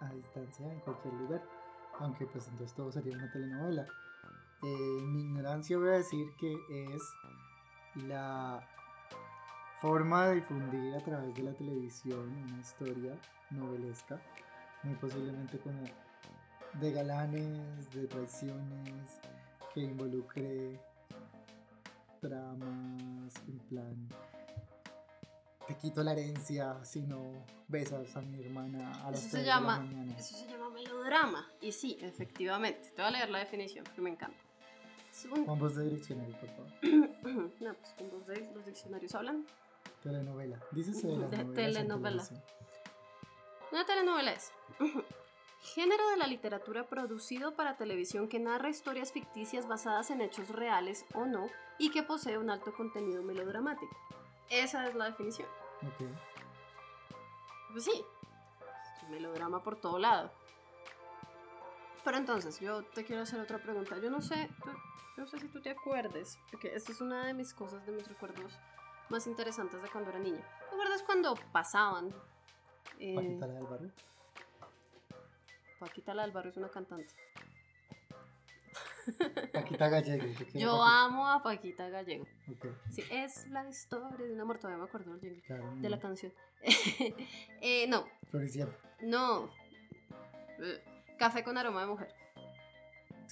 a 0.01 0.09
distancia 0.13 0.71
en 0.71 0.79
cualquier 0.81 1.13
lugar. 1.13 1.41
Aunque 1.99 2.25
pues 2.27 2.45
entonces 2.49 2.75
todo 2.75 2.91
sería 2.91 3.13
una 3.15 3.31
telenovela. 3.31 3.83
Eh, 4.63 4.97
en 4.99 5.13
mi 5.13 5.21
ignorancia 5.21 5.77
voy 5.77 5.89
a 5.89 5.91
decir 5.93 6.27
que 6.37 6.53
es 6.93 7.01
la 8.05 8.67
forma 9.81 10.27
de 10.27 10.35
difundir 10.35 10.93
a 10.95 10.99
través 11.03 11.33
de 11.35 11.43
la 11.43 11.53
televisión 11.53 12.29
una 12.35 12.59
historia 12.59 13.17
novelesca, 13.51 14.21
muy 14.87 14.95
posiblemente 14.97 15.57
como 15.59 15.81
de 16.79 16.91
galanes, 16.91 17.91
de 17.93 18.07
traiciones, 18.07 19.19
que 19.73 19.81
involucre 19.81 20.79
tramas 22.21 23.33
en 23.47 23.59
plan 23.69 24.09
te 25.67 25.75
quito 25.75 26.01
la 26.03 26.13
herencia 26.13 26.83
si 26.83 27.01
no 27.01 27.29
besas 27.67 28.15
a 28.15 28.21
mi 28.21 28.41
hermana 28.41 28.89
a 29.05 29.11
las 29.11 29.19
Eso 29.19 29.29
3 29.29 29.31
se 29.31 29.37
de 29.39 29.43
llama, 29.45 29.77
la 29.79 29.83
mañana. 29.83 30.17
eso 30.17 30.35
se 30.37 30.47
llama 30.47 30.69
melodrama. 30.69 31.45
Y 31.59 31.73
sí, 31.73 31.97
efectivamente. 32.01 32.89
Te 32.95 33.01
voy 33.01 33.09
a 33.09 33.11
leer 33.11 33.29
la 33.29 33.39
definición, 33.39 33.83
que 33.93 33.99
me 34.01 34.09
encanta. 34.11 34.37
Un- 35.29 35.43
Con 35.45 35.59
voz 35.59 35.75
de 35.75 35.89
diccionario, 35.89 36.33
por 36.39 36.49
favor. 36.51 36.71
no, 37.59 37.73
pues 37.73 37.93
con 37.97 38.09
los, 38.11 38.25
de- 38.27 38.49
los 38.55 38.65
diccionarios 38.65 39.13
hablan. 39.13 39.45
Telenovela. 40.01 40.57
De 40.71 40.83
De 40.83 41.35
en 41.41 41.53
telenovela. 41.53 42.23
Una 43.71 43.85
telenovela 43.85 44.31
es 44.33 44.51
género 45.61 46.07
de 46.09 46.17
la 46.17 46.27
literatura 46.27 46.87
producido 46.87 47.55
para 47.55 47.77
televisión 47.77 48.27
que 48.29 48.39
narra 48.39 48.69
historias 48.69 49.11
ficticias 49.11 49.67
basadas 49.67 50.09
en 50.11 50.21
hechos 50.21 50.49
reales 50.49 51.05
o 51.13 51.25
no 51.25 51.47
y 51.77 51.91
que 51.91 52.03
posee 52.03 52.37
un 52.37 52.49
alto 52.49 52.73
contenido 52.73 53.23
melodramático. 53.23 53.95
Esa 54.49 54.87
es 54.87 54.95
la 54.95 55.05
definición. 55.05 55.47
Ok. 55.81 56.07
Pues 57.71 57.83
sí, 57.83 58.05
melodrama 59.09 59.61
por 59.61 59.75
todo 59.79 59.99
lado. 59.99 60.31
Pero 62.05 62.17
entonces, 62.17 62.59
yo 62.61 62.83
te 62.83 63.03
quiero 63.03 63.23
hacer 63.23 63.39
otra 63.41 63.57
pregunta. 63.57 63.97
Yo 63.97 64.09
no 64.09 64.21
sé, 64.21 64.49
tú- 64.63 64.71
no 65.17 65.27
sé 65.27 65.39
si 65.39 65.49
tú 65.49 65.61
te 65.61 65.71
acuerdes, 65.71 66.39
porque 66.49 66.73
esta 66.73 66.93
es 66.93 67.01
una 67.01 67.25
de 67.25 67.33
mis 67.33 67.53
cosas, 67.53 67.85
de 67.85 67.91
mis 67.91 68.07
recuerdos 68.07 68.57
más 69.09 69.27
interesantes 69.27 69.81
de 69.81 69.89
cuando 69.89 70.11
era 70.11 70.19
niña. 70.19 70.41
¿Te 70.69 70.75
acuerdas 70.75 71.03
cuando 71.03 71.33
pasaban? 71.51 72.15
Eh, 72.99 73.15
Paquita 73.15 73.47
la 73.47 73.53
del 73.53 73.63
barrio. 73.65 73.91
Paquita 75.79 76.13
la 76.13 76.21
del 76.23 76.31
barrio 76.31 76.51
es 76.51 76.57
una 76.57 76.69
cantante. 76.69 77.13
Paquita 79.53 79.87
Gallego. 79.89 80.25
¿de 80.25 80.33
Yo 80.59 80.71
Paquita? 80.77 81.05
amo 81.05 81.29
a 81.29 81.41
Paquita 81.43 81.89
Gallego. 81.89 82.25
Ok, 82.51 82.65
Sí, 82.91 83.03
es 83.09 83.47
la 83.47 83.67
historia 83.69 84.25
de 84.27 84.33
un 84.33 84.41
amor, 84.41 84.57
todavía 84.57 84.79
me 84.83 84.87
acuerdo 84.87 85.15
del 85.17 85.41
claro. 85.43 85.73
de 85.77 85.89
la 85.89 85.99
canción. 85.99 86.33
Eh, 87.61 87.87
no, 87.87 88.05
Floricienta. 88.31 88.75
no. 89.01 89.49
Eh, 90.59 90.83
Café 91.17 91.43
con 91.43 91.57
aroma 91.57 91.81
de 91.81 91.87
mujer. 91.87 92.13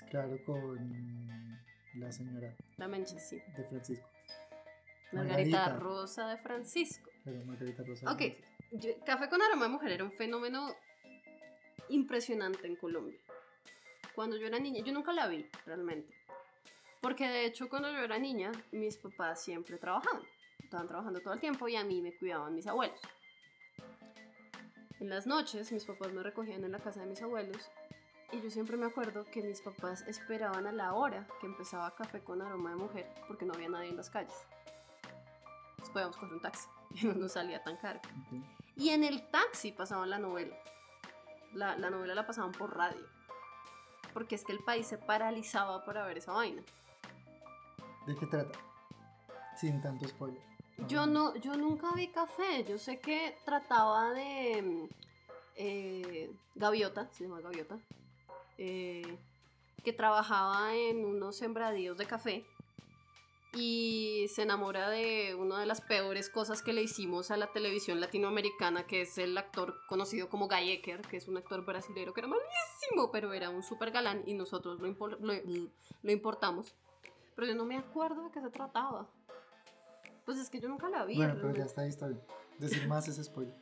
Claro, 0.10 0.38
con 0.45 1.60
la 1.95 2.12
señora 2.12 2.53
La 2.77 2.88
mencha, 2.88 3.19
sí. 3.19 3.41
de 3.57 3.63
Francisco. 3.65 4.07
Margarita, 5.12 5.57
Margarita. 5.57 5.79
Rosa 5.79 6.27
de 6.29 6.38
Francisco. 6.38 7.10
Pero 7.24 7.43
Margarita 7.45 7.84
Rosa. 7.84 8.05
de 8.05 8.12
Ok, 8.13 8.17
Francisco. 8.38 8.55
Café 9.05 9.29
con 9.29 9.41
aroma 9.41 9.65
de 9.65 9.72
mujer 9.72 9.91
era 9.91 10.03
un 10.03 10.12
fenómeno 10.12 10.75
impresionante 11.89 12.67
en 12.67 12.75
Colombia. 12.75 13.17
Cuando 14.13 14.38
yo 14.38 14.48
era 14.48 14.60
niña, 14.60 14.84
yo 14.84 14.94
nunca 14.94 15.13
la 15.13 15.27
vi 15.27 15.50
realmente. 15.65 16.13
Porque 17.01 17.27
de 17.27 17.46
hecho 17.46 17.70
cuando 17.70 17.91
yo 17.91 18.00
era 18.00 18.17
niña, 18.17 18.51
mis 18.72 18.98
papás 18.98 19.44
siempre 19.44 19.77
trabajaban. 19.77 20.24
Estaban 20.63 20.88
trabajando 20.88 21.20
todo 21.20 21.34
el 21.34 21.39
tiempo 21.39 21.67
y 21.67 21.75
a 21.75 21.84
mí 21.84 22.01
me 22.01 22.15
cuidaban 22.17 22.55
mis 22.55 22.65
abuelos. 22.67 23.00
En 25.00 25.10
las 25.10 25.27
noches 25.27 25.72
mis 25.72 25.86
papás 25.86 26.12
me 26.13 26.24
recogían 26.24 26.63
en 26.63 26.72
la 26.72 26.79
casa 26.79 27.01
de 27.01 27.05
mis 27.05 27.22
abuelos 27.22 27.70
y 28.32 28.41
yo 28.41 28.50
siempre 28.50 28.75
me 28.75 28.88
acuerdo 28.88 29.24
que 29.25 29.41
mis 29.41 29.62
papás 29.62 30.03
esperaban 30.08 30.65
a 30.65 30.72
la 30.72 30.94
hora 30.94 31.27
que 31.39 31.46
empezaba 31.46 31.94
Café 31.96 32.24
con 32.24 32.41
aroma 32.41 32.72
de 32.72 32.75
mujer 32.77 33.08
porque 33.27 33.46
no 33.46 33.53
había 33.53 33.70
nadie 33.70 33.89
en 33.89 33.98
las 33.98 34.10
calles. 34.10 34.36
Entonces 35.72 35.94
podíamos 35.94 36.17
coger 36.17 36.34
un 36.34 36.41
taxi 36.41 36.67
y 36.96 37.05
no 37.05 37.13
nos 37.13 37.34
salía 37.34 37.62
tan 37.63 37.77
caro. 37.77 38.00
Y 38.77 38.89
en 38.89 39.03
el 39.03 39.29
taxi 39.29 39.72
pasaban 39.72 40.10
la 40.10 40.20
novela. 40.20 40.55
La, 41.53 41.77
la 41.77 41.89
novela 41.89 42.15
la 42.15 42.25
pasaban 42.25 42.51
por 42.51 42.75
radio. 42.75 43.05
Porque 44.13 44.36
es 44.36 44.44
que 44.44 44.51
el 44.51 44.60
país 44.60 44.88
se 44.88 44.98
paralizaba 44.98 45.86
para 45.86 46.05
ver 46.05 46.17
esa 46.17 46.34
vaina. 46.34 46.62
¿De 48.05 48.15
qué 48.15 48.25
trata? 48.27 48.60
Sin 49.55 49.82
tanto 49.82 50.08
spoiler. 50.08 50.41
Yo 50.88 51.05
no, 51.05 51.36
yo 51.36 51.55
nunca 51.55 51.91
vi 51.94 52.08
café. 52.10 52.65
Yo 52.65 52.77
sé 52.77 53.00
que 53.00 53.38
trataba 53.46 54.12
de 54.12 54.62
mm, 54.62 54.89
eh, 55.55 56.32
gaviota, 56.55 57.10
se 57.12 57.24
llama 57.24 57.39
gaviota, 57.41 57.78
eh, 58.58 59.17
que 59.84 59.93
trabajaba 59.93 60.76
en 60.76 61.06
unos 61.06 61.38
sembradíos 61.38 61.97
de 61.97 62.06
café 62.06 62.45
y 63.56 64.28
se 64.30 64.44
enamora 64.44 64.89
de 64.89 65.34
una 65.36 65.60
de 65.60 65.65
las 65.65 65.82
peores 65.82 66.30
cosas 66.30 66.62
que 66.62 66.74
le 66.74 66.84
hicimos 66.84 67.32
a 67.32 67.38
la 67.38 67.52
televisión 67.52 68.00
latinoamericana, 68.02 68.86
que 68.86 69.02
es 69.02 69.18
el 69.18 69.38
actor 69.38 69.76
conocido 69.88 70.30
como 70.30 70.48
Guy 70.48 70.72
Ecker, 70.72 71.02
que 71.02 71.18
es 71.18 71.28
un 71.28 71.38
actor 71.38 71.65
brasileño 71.65 72.13
que 72.13 72.22
era 72.22 72.28
malísimo, 72.28 73.12
pero 73.12 73.34
era 73.34 73.50
un 73.50 73.63
super 73.63 73.91
galán 73.91 74.24
y 74.26 74.34
nosotros 74.34 74.80
lo, 74.80 74.88
lo- 74.89 75.70
lo 76.04 76.12
importamos. 76.12 76.76
Pero 77.36 77.48
yo 77.48 77.56
no 77.56 77.65
me 77.65 77.78
acuerdo 77.78 78.24
de 78.24 78.32
qué 78.32 78.41
se 78.41 78.50
trataba. 78.50 79.08
Pues 80.26 80.38
es 80.38 80.50
que 80.50 80.60
yo 80.60 80.68
nunca 80.70 80.89
la 80.89 81.06
vi. 81.06 81.15
Bueno, 81.18 81.36
pero 81.36 81.54
ya 81.56 81.65
está 81.65 81.82
ahí, 81.82 81.89
está 81.89 82.08
bien. 82.08 82.22
Decir 82.60 82.88
más 82.88 83.08
es 83.08 83.24
spoiler. 83.24 83.54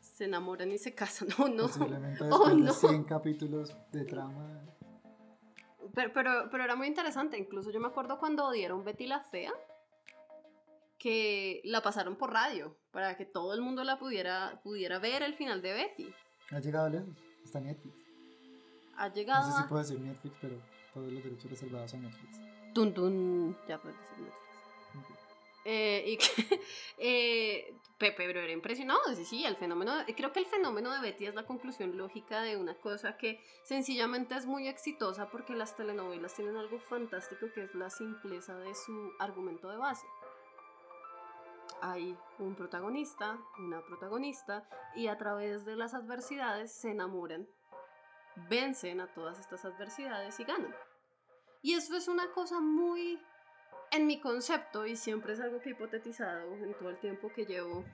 Se 0.00 0.24
enamoran 0.24 0.70
y 0.72 0.78
se 0.78 0.94
casan. 0.94 1.28
No, 1.38 1.48
no. 1.48 1.62
Posiblemente 1.66 2.24
Oh, 2.30 2.48
después 2.48 2.56
no. 2.56 2.64
de 2.66 2.72
100 2.72 3.04
capítulos 3.04 3.74
de 3.92 4.04
trama. 4.04 4.62
Pero, 5.94 6.12
pero, 6.12 6.48
pero 6.50 6.64
era 6.64 6.76
muy 6.76 6.86
interesante. 6.86 7.38
Incluso 7.38 7.70
yo 7.70 7.80
me 7.80 7.88
acuerdo 7.88 8.18
cuando 8.18 8.50
dieron 8.50 8.84
Betty 8.84 9.06
la 9.06 9.20
Fea, 9.20 9.52
que 10.98 11.60
la 11.64 11.82
pasaron 11.82 12.16
por 12.16 12.32
radio, 12.32 12.76
para 12.90 13.16
que 13.16 13.24
todo 13.24 13.54
el 13.54 13.60
mundo 13.60 13.84
la 13.84 13.98
pudiera, 13.98 14.60
pudiera 14.62 14.98
ver 14.98 15.22
el 15.22 15.34
final 15.34 15.62
de 15.62 15.72
Betty. 15.72 16.14
Ha 16.50 16.60
llegado 16.60 16.88
lejos. 16.88 17.16
Está 17.44 17.60
Netflix. 17.60 17.94
Ha 18.96 19.08
No 19.08 19.14
llegado 19.14 19.50
sé 19.50 19.62
si 19.62 19.68
puedo 19.68 19.82
decir 19.82 20.00
Netflix, 20.00 20.36
pero 20.40 20.54
todos 20.92 21.12
los 21.12 21.22
derechos 21.22 21.50
reservados 21.50 21.94
a 21.94 21.96
Netflix. 21.98 22.40
Tun, 22.74 22.92
tun. 22.92 23.56
Ya 23.68 23.78
puedes 23.78 23.96
decir 23.98 24.18
Netflix. 24.18 24.48
Ok. 24.96 25.18
Eh, 25.64 26.04
y 26.06 26.16
que, 26.16 26.60
eh, 26.98 27.74
Pepe, 27.98 28.26
pero 28.26 28.40
era 28.40 28.52
impresionado, 28.52 29.00
sí, 29.16 29.24
sí, 29.24 29.44
el 29.44 29.56
fenómeno, 29.56 29.92
creo 30.16 30.32
que 30.32 30.38
el 30.38 30.46
fenómeno 30.46 30.92
de 30.92 31.00
Betty 31.00 31.26
es 31.26 31.34
la 31.34 31.46
conclusión 31.46 31.96
lógica 31.96 32.42
de 32.42 32.56
una 32.56 32.74
cosa 32.74 33.16
que 33.16 33.40
sencillamente 33.64 34.36
es 34.36 34.46
muy 34.46 34.68
exitosa 34.68 35.28
porque 35.30 35.56
las 35.56 35.74
telenovelas 35.76 36.34
tienen 36.34 36.56
algo 36.56 36.78
fantástico 36.78 37.46
que 37.52 37.64
es 37.64 37.74
la 37.74 37.90
simpleza 37.90 38.56
de 38.56 38.72
su 38.76 39.12
argumento 39.18 39.68
de 39.68 39.78
base. 39.78 40.06
Hay 41.80 42.16
un 42.38 42.54
protagonista, 42.54 43.36
una 43.58 43.84
protagonista, 43.84 44.68
y 44.94 45.08
a 45.08 45.18
través 45.18 45.64
de 45.64 45.74
las 45.74 45.92
adversidades 45.92 46.72
se 46.72 46.92
enamoran, 46.92 47.48
vencen 48.48 49.00
a 49.00 49.12
todas 49.12 49.40
estas 49.40 49.64
adversidades 49.64 50.38
y 50.38 50.44
ganan. 50.44 50.74
Y 51.62 51.74
eso 51.74 51.96
es 51.96 52.06
una 52.06 52.30
cosa 52.30 52.60
muy 52.60 53.20
en 53.90 54.06
mi 54.06 54.20
concepto, 54.20 54.86
y 54.86 54.96
siempre 54.96 55.32
es 55.32 55.40
algo 55.40 55.60
que 55.60 55.70
he 55.70 55.72
hipotetizado 55.72 56.54
en 56.54 56.74
todo 56.74 56.90
el 56.90 56.98
tiempo 56.98 57.32
que 57.32 57.44
llevo 57.44 57.84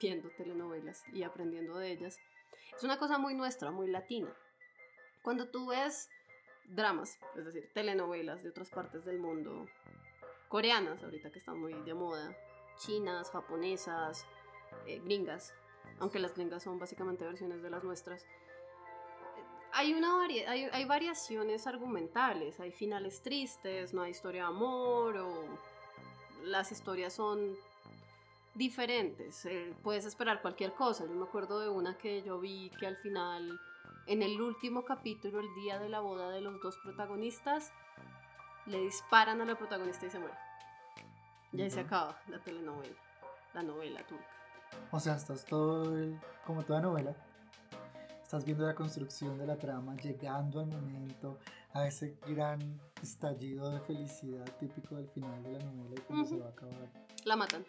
viendo 0.00 0.30
telenovelas 0.30 1.04
y 1.12 1.22
aprendiendo 1.22 1.76
de 1.78 1.92
ellas, 1.92 2.18
es 2.76 2.84
una 2.84 2.98
cosa 2.98 3.18
muy 3.18 3.34
nuestra, 3.34 3.70
muy 3.70 3.88
latina. 3.88 4.32
Cuando 5.22 5.48
tú 5.48 5.68
ves 5.68 6.08
dramas, 6.68 7.18
es 7.36 7.44
decir, 7.44 7.70
telenovelas 7.72 8.42
de 8.42 8.50
otras 8.50 8.70
partes 8.70 9.04
del 9.04 9.18
mundo, 9.18 9.66
coreanas 10.48 11.02
ahorita 11.02 11.30
que 11.30 11.38
están 11.38 11.58
muy 11.58 11.74
de 11.74 11.94
moda, 11.94 12.36
chinas, 12.78 13.30
japonesas, 13.30 14.24
eh, 14.86 15.00
gringas, 15.00 15.54
aunque 15.98 16.18
las 16.18 16.34
gringas 16.34 16.62
son 16.62 16.78
básicamente 16.78 17.24
versiones 17.24 17.62
de 17.62 17.70
las 17.70 17.82
nuestras, 17.82 18.26
hay, 19.78 19.94
una 19.94 20.08
vari- 20.16 20.44
hay, 20.46 20.64
hay 20.72 20.84
variaciones 20.84 21.66
argumentales, 21.66 22.58
hay 22.60 22.72
finales 22.72 23.22
tristes, 23.22 23.94
no 23.94 24.02
hay 24.02 24.10
historia 24.10 24.42
de 24.42 24.48
amor, 24.48 25.16
o 25.18 25.44
las 26.44 26.72
historias 26.72 27.12
son 27.14 27.54
diferentes, 28.54 29.44
eh, 29.46 29.72
puedes 29.82 30.04
esperar 30.04 30.42
cualquier 30.42 30.72
cosa. 30.74 31.04
Yo 31.06 31.12
me 31.14 31.24
acuerdo 31.24 31.60
de 31.60 31.68
una 31.68 31.96
que 31.96 32.22
yo 32.22 32.40
vi 32.40 32.70
que 32.80 32.86
al 32.86 32.96
final, 32.96 33.58
en 34.06 34.22
el 34.22 34.40
último 34.40 34.84
capítulo, 34.84 35.40
el 35.40 35.54
día 35.54 35.78
de 35.78 35.88
la 35.88 36.00
boda 36.00 36.30
de 36.30 36.40
los 36.40 36.60
dos 36.60 36.76
protagonistas, 36.78 37.70
le 38.66 38.80
disparan 38.80 39.40
a 39.40 39.44
la 39.44 39.56
protagonista 39.56 40.06
y 40.06 40.10
se 40.10 40.18
muere. 40.18 40.34
Y 41.52 41.62
ahí 41.62 41.70
se 41.70 41.80
acaba 41.80 42.20
la 42.26 42.38
telenovela, 42.40 42.96
la 43.54 43.62
novela 43.62 44.04
turca. 44.06 44.26
O 44.90 44.98
sea, 45.00 45.14
estás 45.14 45.44
todo 45.44 45.96
el- 45.96 46.18
como 46.44 46.64
toda 46.64 46.80
novela. 46.80 47.14
Estás 48.28 48.44
viendo 48.44 48.66
la 48.66 48.74
construcción 48.74 49.38
de 49.38 49.46
la 49.46 49.56
trama, 49.56 49.96
llegando 49.96 50.60
al 50.60 50.66
momento, 50.66 51.38
a 51.72 51.86
ese 51.86 52.18
gran 52.26 52.78
estallido 53.02 53.70
de 53.70 53.80
felicidad 53.80 54.44
típico 54.60 54.96
del 54.96 55.08
final 55.08 55.42
de 55.42 55.52
la 55.52 55.64
novela 55.64 55.94
y 55.96 56.00
cuando 56.02 56.26
se 56.26 56.34
Ujú. 56.34 56.42
va 56.42 56.48
a 56.48 56.52
acabar. 56.52 56.88
La 57.24 57.36
matan. 57.36 57.64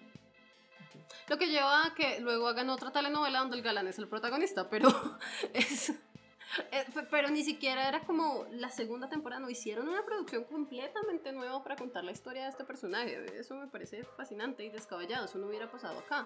Lo 1.30 1.38
que 1.38 1.48
lleva 1.48 1.86
a 1.86 1.94
que 1.96 2.20
luego 2.20 2.46
hagan 2.50 2.70
otra 2.72 2.92
telenovela 2.92 3.40
donde 3.40 3.56
el 3.56 3.62
galán 3.64 3.88
es 3.88 4.00
el 4.00 4.10
protagonista, 4.10 4.70
pero 4.70 4.90
es, 5.54 5.92
eh, 5.92 6.84
fe- 6.94 7.08
pero 7.10 7.30
ni 7.30 7.42
siquiera 7.46 7.88
era 7.88 8.02
como 8.02 8.46
la 8.52 8.68
segunda 8.70 9.08
temporada, 9.08 9.40
no 9.40 9.50
hicieron 9.50 9.88
una 9.88 10.04
producción 10.04 10.44
completamente 10.44 11.32
nueva 11.32 11.64
para 11.64 11.78
contar 11.78 12.04
la 12.04 12.12
historia 12.12 12.44
de 12.44 12.50
este 12.50 12.66
personaje. 12.66 13.40
Eso 13.40 13.56
me 13.56 13.68
parece 13.68 14.04
fascinante 14.04 14.66
y 14.66 14.70
descabellado, 14.70 15.24
eso 15.24 15.38
no 15.38 15.48
hubiera 15.48 15.72
pasado 15.72 16.00
acá. 16.00 16.26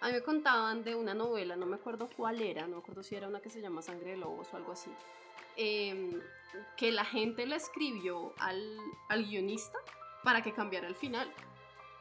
A 0.00 0.06
mí 0.08 0.12
me 0.12 0.22
contaban 0.22 0.84
de 0.84 0.94
una 0.94 1.14
novela, 1.14 1.56
no 1.56 1.66
me 1.66 1.76
acuerdo 1.76 2.08
cuál 2.16 2.40
era, 2.40 2.62
no 2.66 2.76
me 2.76 2.82
acuerdo 2.82 3.02
si 3.02 3.16
era 3.16 3.26
una 3.28 3.40
que 3.40 3.50
se 3.50 3.60
llama 3.60 3.82
Sangre 3.82 4.12
de 4.12 4.16
Lobos 4.16 4.48
o 4.52 4.56
algo 4.56 4.72
así, 4.72 4.90
em, 5.56 6.20
que 6.76 6.92
la 6.92 7.04
gente 7.04 7.46
le 7.46 7.56
escribió 7.56 8.32
al, 8.38 8.78
al 9.08 9.24
guionista 9.24 9.78
para 10.22 10.42
que 10.42 10.52
cambiara 10.52 10.86
el 10.88 10.94
final. 10.94 11.32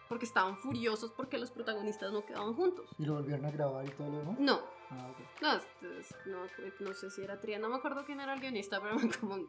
Porque 0.10 0.24
estaban 0.24 0.56
furiosos 0.58 1.12
porque 1.12 1.38
los 1.38 1.52
protagonistas 1.52 2.14
no 2.14 2.26
quedaban 2.26 2.54
juntos. 2.54 2.90
¿Y 2.98 3.04
lo 3.06 3.16
volvieron 3.16 3.46
a 3.46 3.52
grabar 3.52 3.86
y 3.86 3.90
todo 3.90 4.10
lo 4.10 4.20
demás? 4.20 4.40
No, 4.40 4.62
Ah, 4.90 5.10
ok. 5.12 5.42
no, 5.42 5.56
no, 6.28 6.48
no 6.80 6.94
sé 6.94 7.10
si 7.12 7.22
era 7.22 7.42
Triana, 7.42 7.64
no 7.68 7.74
me 7.74 7.80
acuerdo 7.80 8.06
quién 8.06 8.22
era 8.22 8.34
el 8.34 8.40
guionista, 8.40 8.80
pero 8.82 8.96
como... 9.20 9.46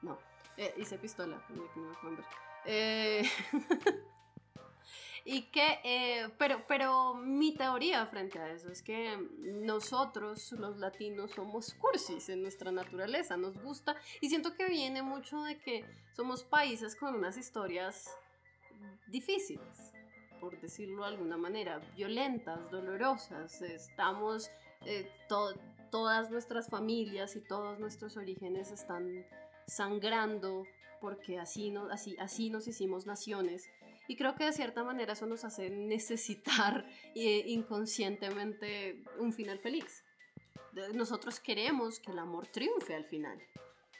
No, 0.00 0.18
eh, 0.56 0.72
hice 0.78 0.96
pistola, 0.96 1.38
no 1.50 1.64
me 1.74 2.16
ver. 2.16 2.24
Eh, 2.64 3.22
y 5.24 5.42
que, 5.50 5.78
eh, 5.84 6.28
pero, 6.38 6.64
pero 6.66 7.14
mi 7.14 7.54
teoría 7.54 8.06
frente 8.06 8.38
a 8.38 8.50
eso 8.52 8.70
es 8.70 8.82
que 8.82 9.16
nosotros 9.38 10.52
los 10.52 10.78
latinos 10.78 11.30
somos 11.32 11.74
cursis 11.74 12.28
en 12.28 12.42
nuestra 12.42 12.72
naturaleza, 12.72 13.36
nos 13.36 13.56
gusta 13.62 13.96
y 14.20 14.28
siento 14.28 14.54
que 14.54 14.68
viene 14.68 15.02
mucho 15.02 15.42
de 15.42 15.58
que 15.58 15.84
somos 16.16 16.42
países 16.44 16.96
con 16.96 17.14
unas 17.14 17.36
historias 17.36 18.16
difíciles, 19.06 19.92
por 20.40 20.60
decirlo 20.60 21.02
de 21.02 21.08
alguna 21.08 21.36
manera, 21.36 21.78
violentas, 21.96 22.70
dolorosas, 22.70 23.62
estamos, 23.62 24.50
eh, 24.84 25.08
to- 25.28 25.54
todas 25.90 26.30
nuestras 26.30 26.68
familias 26.68 27.36
y 27.36 27.40
todos 27.40 27.78
nuestros 27.78 28.16
orígenes 28.16 28.70
están 28.72 29.24
sangrando 29.66 30.66
porque 31.00 31.38
así, 31.38 31.70
no, 31.70 31.90
así, 31.90 32.16
así 32.18 32.48
nos 32.50 32.66
hicimos 32.68 33.06
naciones. 33.06 33.68
Y 34.08 34.16
creo 34.16 34.34
que 34.34 34.44
de 34.44 34.52
cierta 34.52 34.82
manera 34.82 35.12
eso 35.12 35.26
nos 35.26 35.44
hace 35.44 35.70
necesitar 35.70 36.86
eh, 37.14 37.44
inconscientemente 37.46 39.02
un 39.18 39.32
final 39.32 39.58
feliz. 39.58 40.04
Nosotros 40.94 41.38
queremos 41.38 42.00
que 42.00 42.12
el 42.12 42.18
amor 42.18 42.46
triunfe 42.46 42.94
al 42.94 43.04
final. 43.04 43.38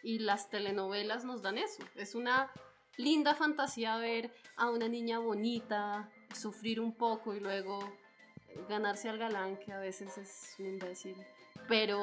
Y 0.03 0.19
las 0.19 0.49
telenovelas 0.49 1.25
nos 1.25 1.43
dan 1.43 1.59
eso. 1.59 1.83
Es 1.95 2.15
una 2.15 2.51
linda 2.97 3.35
fantasía 3.35 3.97
ver 3.97 4.33
a 4.57 4.71
una 4.71 4.89
niña 4.89 5.19
bonita 5.19 6.11
sufrir 6.35 6.81
un 6.81 6.95
poco 6.95 7.35
y 7.35 7.41
luego 7.41 7.79
ganarse 8.69 9.09
al 9.09 9.19
galán, 9.19 9.59
que 9.59 9.73
a 9.73 9.79
veces 9.79 10.17
es 10.19 10.57
un 10.59 10.67
imbécil. 10.67 11.17
Pero 11.69 11.99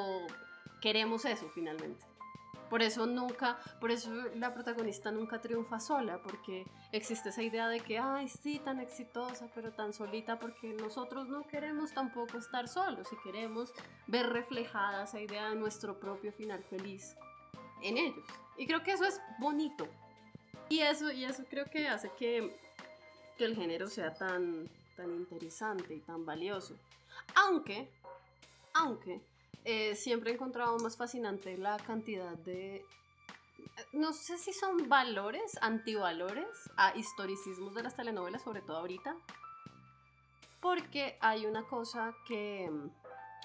queremos 0.80 1.24
eso 1.24 1.48
finalmente. 1.50 2.09
Por 2.70 2.82
eso 2.82 3.04
nunca, 3.04 3.58
por 3.80 3.90
eso 3.90 4.10
la 4.36 4.54
protagonista 4.54 5.10
nunca 5.10 5.40
triunfa 5.40 5.80
sola, 5.80 6.22
porque 6.22 6.64
existe 6.92 7.30
esa 7.30 7.42
idea 7.42 7.68
de 7.68 7.80
que, 7.80 7.98
ay, 7.98 8.28
sí, 8.28 8.60
tan 8.60 8.78
exitosa, 8.78 9.48
pero 9.54 9.72
tan 9.72 9.92
solita, 9.92 10.38
porque 10.38 10.72
nosotros 10.72 11.28
no 11.28 11.42
queremos 11.48 11.92
tampoco 11.92 12.38
estar 12.38 12.68
solos 12.68 13.08
y 13.12 13.16
queremos 13.24 13.74
ver 14.06 14.28
reflejada 14.28 15.02
esa 15.02 15.20
idea 15.20 15.50
de 15.50 15.56
nuestro 15.56 15.98
propio 15.98 16.32
final 16.32 16.62
feliz 16.62 17.16
en 17.82 17.98
ellos. 17.98 18.24
Y 18.56 18.66
creo 18.66 18.84
que 18.84 18.92
eso 18.92 19.04
es 19.04 19.20
bonito. 19.40 19.88
Y 20.68 20.80
eso, 20.80 21.10
y 21.10 21.24
eso 21.24 21.44
creo 21.50 21.64
que 21.64 21.88
hace 21.88 22.12
que, 22.16 22.56
que 23.36 23.44
el 23.44 23.56
género 23.56 23.88
sea 23.88 24.14
tan, 24.14 24.68
tan 24.96 25.10
interesante 25.10 25.92
y 25.92 26.00
tan 26.00 26.24
valioso. 26.24 26.76
Aunque, 27.34 27.90
aunque, 28.74 29.20
eh, 29.64 29.94
siempre 29.94 30.30
he 30.30 30.34
encontrado 30.34 30.78
más 30.78 30.96
fascinante 30.96 31.56
la 31.58 31.76
cantidad 31.78 32.36
de, 32.38 32.84
no 33.92 34.12
sé 34.12 34.38
si 34.38 34.52
son 34.52 34.88
valores, 34.88 35.58
antivalores 35.60 36.70
a 36.76 36.96
historicismos 36.96 37.74
de 37.74 37.82
las 37.82 37.94
telenovelas, 37.94 38.42
sobre 38.42 38.62
todo 38.62 38.78
ahorita. 38.78 39.16
Porque 40.60 41.16
hay 41.20 41.46
una 41.46 41.66
cosa 41.66 42.14
que 42.26 42.70
mm, 42.70 42.90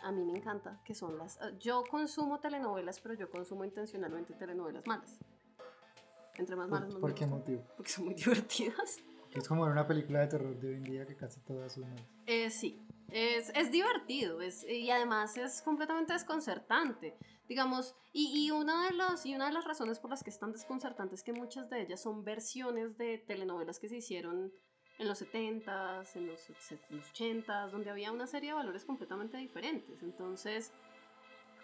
a 0.04 0.12
mí 0.12 0.23
me 0.23 0.38
encanta, 0.38 0.82
que 0.84 0.93
son 0.93 1.17
las... 1.17 1.39
Yo 1.60 1.84
consumo 1.89 2.39
telenovelas, 2.39 2.99
pero 2.99 3.13
yo 3.13 3.30
consumo 3.30 3.63
intencionalmente 3.63 4.34
telenovelas 4.34 4.86
malas. 4.86 5.17
Entre 6.36 6.56
más 6.56 6.67
malas, 6.67 6.91
¿Por, 6.91 7.01
más 7.01 7.12
por 7.12 7.13
qué 7.13 7.25
motivo? 7.25 7.63
Porque 7.78 7.91
son 7.91 8.06
muy 8.06 8.13
divertidas. 8.15 8.99
Es 9.32 9.47
como 9.47 9.63
ver 9.63 9.71
una 9.71 9.88
película 9.88 10.19
de 10.21 10.28
terror 10.28 10.58
de 10.58 10.67
hoy 10.69 10.75
en 10.75 10.84
día 10.84 11.06
que 11.06 11.15
casi 11.15 11.39
todas 11.41 11.73
son 11.73 11.89
malas. 11.89 12.06
Eh, 12.25 12.49
sí, 12.49 12.84
es, 13.11 13.49
es 13.55 13.71
divertido 13.71 14.41
es, 14.41 14.63
y 14.63 14.89
además 14.91 15.37
es 15.37 15.61
completamente 15.61 16.13
desconcertante. 16.13 17.17
Digamos, 17.47 17.95
y, 18.11 18.45
y, 18.45 18.51
una 18.51 18.87
de 18.87 18.95
los, 18.95 19.25
y 19.25 19.35
una 19.35 19.47
de 19.47 19.53
las 19.53 19.65
razones 19.65 19.99
por 19.99 20.09
las 20.09 20.23
que 20.23 20.31
es 20.31 20.39
tan 20.39 20.51
desconcertante 20.51 21.13
es 21.15 21.23
que 21.23 21.33
muchas 21.33 21.69
de 21.69 21.81
ellas 21.81 22.01
son 22.01 22.23
versiones 22.23 22.97
de 22.97 23.19
telenovelas 23.19 23.79
que 23.79 23.87
se 23.87 23.97
hicieron 23.97 24.51
en 24.97 25.07
los 25.07 25.21
70s, 25.21 26.15
en 26.15 26.27
los, 26.27 26.39
se- 26.39 26.79
los 26.89 27.05
80s, 27.13 27.69
donde 27.71 27.89
había 27.91 28.11
una 28.11 28.25
serie 28.27 28.49
de 28.49 28.55
valores 28.55 28.83
completamente 28.85 29.37
diferentes. 29.37 30.01
Entonces, 30.01 30.71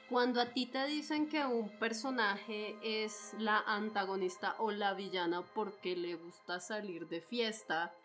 cuando 0.10 0.41
a 0.41 0.47
ti 0.47 0.65
te 0.65 0.86
dicen 0.88 1.30
que 1.30 1.45
un 1.45 1.69
personaje 1.80 2.77
es 2.84 3.34
la 3.39 3.60
antagonista 3.65 4.56
o 4.60 4.71
la 4.71 4.93
villana 4.93 5.41
porque 5.56 5.95
le 5.95 6.15
gusta 6.15 6.60
salir 6.60 7.08
de 7.08 7.21
fiesta, 7.21 7.95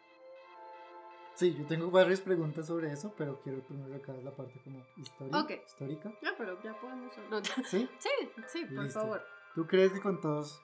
Sí, 1.36 1.54
yo 1.54 1.66
tengo 1.66 1.90
varias 1.90 2.20
preguntas 2.22 2.66
sobre 2.66 2.90
eso, 2.90 3.14
pero 3.16 3.40
quiero 3.42 3.60
primero 3.66 3.94
acabar 3.94 4.22
la 4.22 4.30
parte 4.34 4.58
como 4.64 4.82
histórica. 4.96 5.38
Ok. 5.40 5.50
histórica. 5.66 6.10
ya, 6.22 6.30
pero 6.36 6.60
ya 6.62 6.74
podemos... 6.80 7.12
no, 7.30 7.40
¿Sí? 7.66 7.88
Sí, 7.98 8.10
sí, 8.48 8.64
por 8.64 8.84
Listo. 8.84 9.00
favor. 9.00 9.22
¿Tú 9.54 9.66
crees 9.66 9.92
que 9.92 10.00
con 10.00 10.20
todos, 10.20 10.60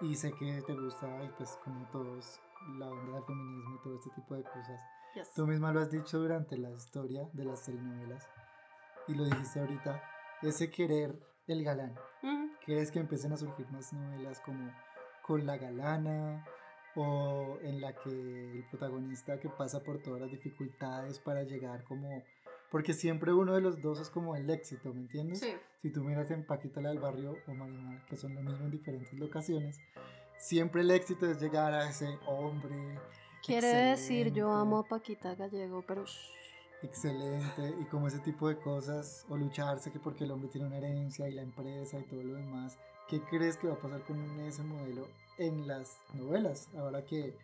y 0.00 0.14
sé 0.14 0.32
que 0.32 0.62
te 0.62 0.74
gusta, 0.74 1.06
y 1.24 1.28
pues 1.36 1.58
como 1.64 1.86
todos, 1.90 2.40
la 2.78 2.88
onda 2.88 3.14
del 3.14 3.24
feminismo 3.24 3.74
y 3.76 3.82
todo 3.82 3.94
este 3.96 4.10
tipo 4.10 4.34
de 4.36 4.42
cosas, 4.44 4.80
Yes. 5.16 5.32
tú 5.34 5.44
misma 5.44 5.72
lo 5.72 5.80
has 5.80 5.90
dicho 5.90 6.18
durante 6.20 6.56
la 6.56 6.70
historia 6.70 7.28
de 7.32 7.44
las 7.44 7.64
telenovelas, 7.64 8.28
y 9.08 9.14
lo 9.14 9.24
dijiste 9.24 9.58
ahorita, 9.58 10.00
ese 10.42 10.70
querer 10.70 11.18
el 11.48 11.64
galán, 11.64 11.96
Ujú. 12.22 12.48
¿crees 12.64 12.92
que 12.92 13.00
empiecen 13.00 13.32
a 13.32 13.36
surgir 13.36 13.66
más 13.72 13.92
novelas 13.92 14.40
como 14.40 14.72
con 15.22 15.44
la 15.46 15.56
galana? 15.56 16.44
O 16.96 17.58
en 17.62 17.80
la 17.80 17.94
que 17.94 18.10
el 18.10 18.64
protagonista 18.70 19.38
que 19.38 19.48
pasa 19.48 19.82
por 19.82 20.02
todas 20.02 20.20
las 20.20 20.30
dificultades 20.30 21.18
para 21.18 21.42
llegar 21.44 21.84
como 21.84 22.22
porque 22.70 22.92
siempre 22.92 23.32
uno 23.32 23.54
de 23.54 23.60
los 23.60 23.82
dos 23.82 24.00
es 24.00 24.10
como 24.10 24.36
el 24.36 24.48
éxito, 24.48 24.94
¿me 24.94 25.00
entiendes? 25.00 25.40
Sí, 25.40 25.52
Si 25.82 25.90
tú 25.90 26.04
miras 26.04 26.30
en 26.30 26.46
Paquita 26.46 26.80
la 26.80 26.90
del 26.90 27.00
barrio 27.00 27.36
o 27.48 27.54
Marimar, 27.54 28.06
que 28.06 28.16
son 28.16 28.34
lo 28.34 28.42
mismo 28.42 28.64
en 28.64 28.70
diferentes 28.70 29.12
locaciones, 29.18 29.80
siempre 30.38 30.82
el 30.82 30.90
éxito 30.92 31.28
es 31.28 31.40
llegar 31.40 31.74
a 31.74 31.90
ese 31.90 32.16
hombre 32.26 32.96
quiere 33.44 33.68
decir 33.68 34.32
yo 34.32 34.52
amo 34.52 34.78
a 34.78 34.84
Paquita 34.84 35.34
Gallego, 35.34 35.82
pero 35.86 36.04
excelente 36.82 37.74
y 37.80 37.84
como 37.86 38.08
ese 38.08 38.20
tipo 38.20 38.48
de 38.48 38.56
cosas, 38.58 39.26
o 39.28 39.36
lucharse 39.36 39.90
que 39.90 39.98
porque 39.98 40.24
el 40.24 40.30
hombre 40.30 40.48
tiene 40.48 40.66
una 40.66 40.78
herencia 40.78 41.28
y 41.28 41.32
la 41.32 41.42
empresa 41.42 41.98
y 41.98 42.04
todo 42.04 42.22
lo 42.22 42.34
demás. 42.34 42.78
¿Qué 43.08 43.20
crees 43.22 43.56
que 43.56 43.66
va 43.66 43.74
a 43.74 43.78
pasar 43.80 44.02
con 44.04 44.18
ese 44.40 44.62
modelo 44.62 45.08
en 45.40 45.66
las 45.66 45.98
novelas? 46.14 46.68
Ahora 46.78 47.04
que, 47.04 47.36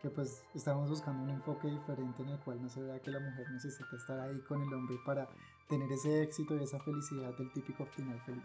que 0.00 0.10
pues 0.10 0.44
estamos 0.54 0.88
buscando 0.90 1.22
un 1.24 1.30
enfoque 1.30 1.68
diferente 1.68 2.22
en 2.22 2.28
el 2.30 2.38
cual 2.40 2.62
no 2.62 2.68
se 2.68 2.80
vea 2.82 3.00
que 3.00 3.10
la 3.10 3.18
mujer 3.20 3.50
necesita 3.50 3.96
estar 3.96 4.20
ahí 4.20 4.38
con 4.42 4.62
el 4.62 4.72
hombre 4.72 4.96
para 5.04 5.28
tener 5.68 5.90
ese 5.92 6.22
éxito 6.22 6.56
y 6.56 6.62
esa 6.62 6.78
felicidad 6.80 7.32
del 7.36 7.52
típico 7.52 7.84
final 7.86 8.20
feliz. 8.22 8.44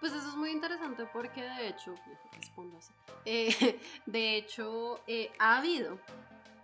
Pues 0.00 0.12
eso 0.12 0.28
es 0.28 0.36
muy 0.36 0.50
interesante 0.50 1.04
porque 1.12 1.42
de 1.42 1.68
hecho, 1.68 1.94
respondo 2.36 2.76
así, 2.78 2.92
eh, 3.24 3.80
de 4.06 4.36
hecho 4.36 4.98
eh, 5.06 5.30
ha 5.38 5.58
habido 5.58 5.98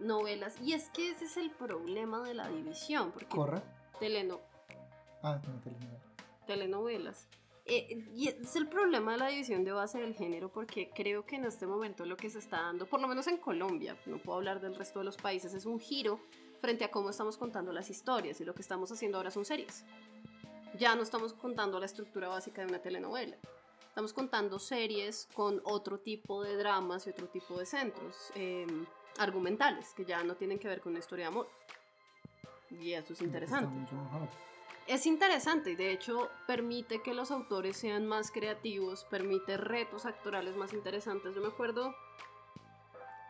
novelas 0.01 0.61
y 0.61 0.72
es 0.72 0.90
que 0.90 1.11
ese 1.12 1.24
es 1.27 1.37
el 1.37 1.51
problema 1.53 2.20
de 2.22 2.35
la 2.35 2.48
división, 2.48 3.12
porque 3.12 3.29
¿Corra? 3.35 3.62
teleno, 4.01 4.40
Ah, 5.22 5.40
no, 5.46 5.61
telenovela. 5.61 6.01
telenovelas. 6.46 7.27
Eh, 7.68 8.04
y 8.14 8.28
es 8.28 8.57
el 8.57 8.66
problema 8.66 9.12
de 9.12 9.18
la 9.18 9.28
división 9.28 9.62
de 9.62 9.72
base 9.72 9.98
del 9.98 10.14
género 10.14 10.48
porque 10.50 10.90
creo 10.94 11.26
que 11.26 11.37
en 11.37 11.44
este 11.44 11.66
momento 11.66 12.07
lo 12.07 12.16
que 12.16 12.31
se 12.31 12.38
está 12.38 12.62
dando, 12.62 12.87
por 12.87 13.00
lo 13.00 13.09
menos 13.09 13.26
en 13.26 13.37
Colombia, 13.37 13.96
no 14.07 14.18
puedo 14.18 14.38
hablar 14.38 14.61
del 14.61 14.74
resto 14.74 15.00
de 15.00 15.04
los 15.04 15.16
países, 15.16 15.52
es 15.54 15.66
un 15.66 15.78
giro 15.78 16.18
frente 16.61 16.85
a 16.85 16.90
cómo 16.90 17.11
estamos 17.11 17.37
contando 17.37 17.72
las 17.72 17.90
historias 17.90 18.40
y 18.40 18.44
lo 18.44 18.54
que 18.54 18.62
estamos 18.62 18.90
haciendo 18.90 19.18
ahora 19.18 19.31
son 19.31 19.44
series. 19.44 19.85
Ya 20.78 20.94
no 20.94 21.02
estamos 21.02 21.33
contando 21.33 21.78
la 21.78 21.87
estructura 21.87 22.28
básica 22.28 22.62
de 22.62 22.68
una 22.68 22.78
telenovela. 22.78 23.37
Estamos 23.88 24.12
contando 24.12 24.59
series 24.59 25.28
con 25.35 25.61
otro 25.64 25.98
tipo 25.98 26.42
de 26.42 26.57
dramas 26.57 27.07
y 27.07 27.11
otro 27.11 27.26
tipo 27.26 27.59
de 27.59 27.66
centros 27.66 28.33
eh, 28.35 28.66
argumentales 29.18 29.92
que 29.94 30.04
ya 30.04 30.22
no 30.22 30.37
tienen 30.37 30.59
que 30.59 30.68
ver 30.68 30.81
con 30.81 30.92
una 30.92 31.00
historia 31.00 31.24
de 31.24 31.28
amor. 31.28 31.48
Y 32.70 32.92
eso 32.92 33.12
es 33.12 33.22
interesante. 33.22 33.68
Es 34.88 35.07
interesante 35.07 35.70
y 35.72 35.77
de 35.77 35.92
hecho 35.92 36.31
permite 36.46 37.03
que 37.03 37.14
los 37.14 37.31
autores 37.31 37.77
sean 37.77 38.07
más 38.07 38.31
creativos, 38.31 39.05
permite 39.05 39.57
retos 39.57 40.07
actorales 40.07 40.57
más 40.57 40.72
interesantes. 40.72 41.35
Yo 41.35 41.40
me 41.40 41.48
acuerdo 41.48 41.94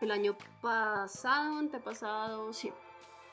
el 0.01 0.11
año 0.11 0.37
pasado, 0.61 1.57
antepasado, 1.59 2.53
sí, 2.53 2.71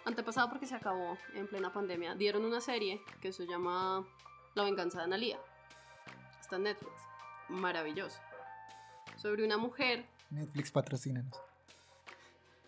antepasado 0.04 0.48
porque 0.50 0.66
se 0.66 0.74
acabó 0.74 1.16
en 1.34 1.46
plena 1.46 1.72
pandemia, 1.72 2.14
dieron 2.14 2.44
una 2.44 2.60
serie 2.60 3.00
que 3.20 3.32
se 3.32 3.46
llama 3.46 4.06
La 4.54 4.64
venganza 4.64 4.98
de 4.98 5.04
Analia. 5.04 5.38
Está 6.40 6.56
en 6.56 6.64
Netflix. 6.64 6.92
Maravilloso. 7.48 8.20
Sobre 9.16 9.44
una 9.44 9.56
mujer 9.56 10.04
Netflix 10.30 10.70
patrocínanos. 10.72 11.40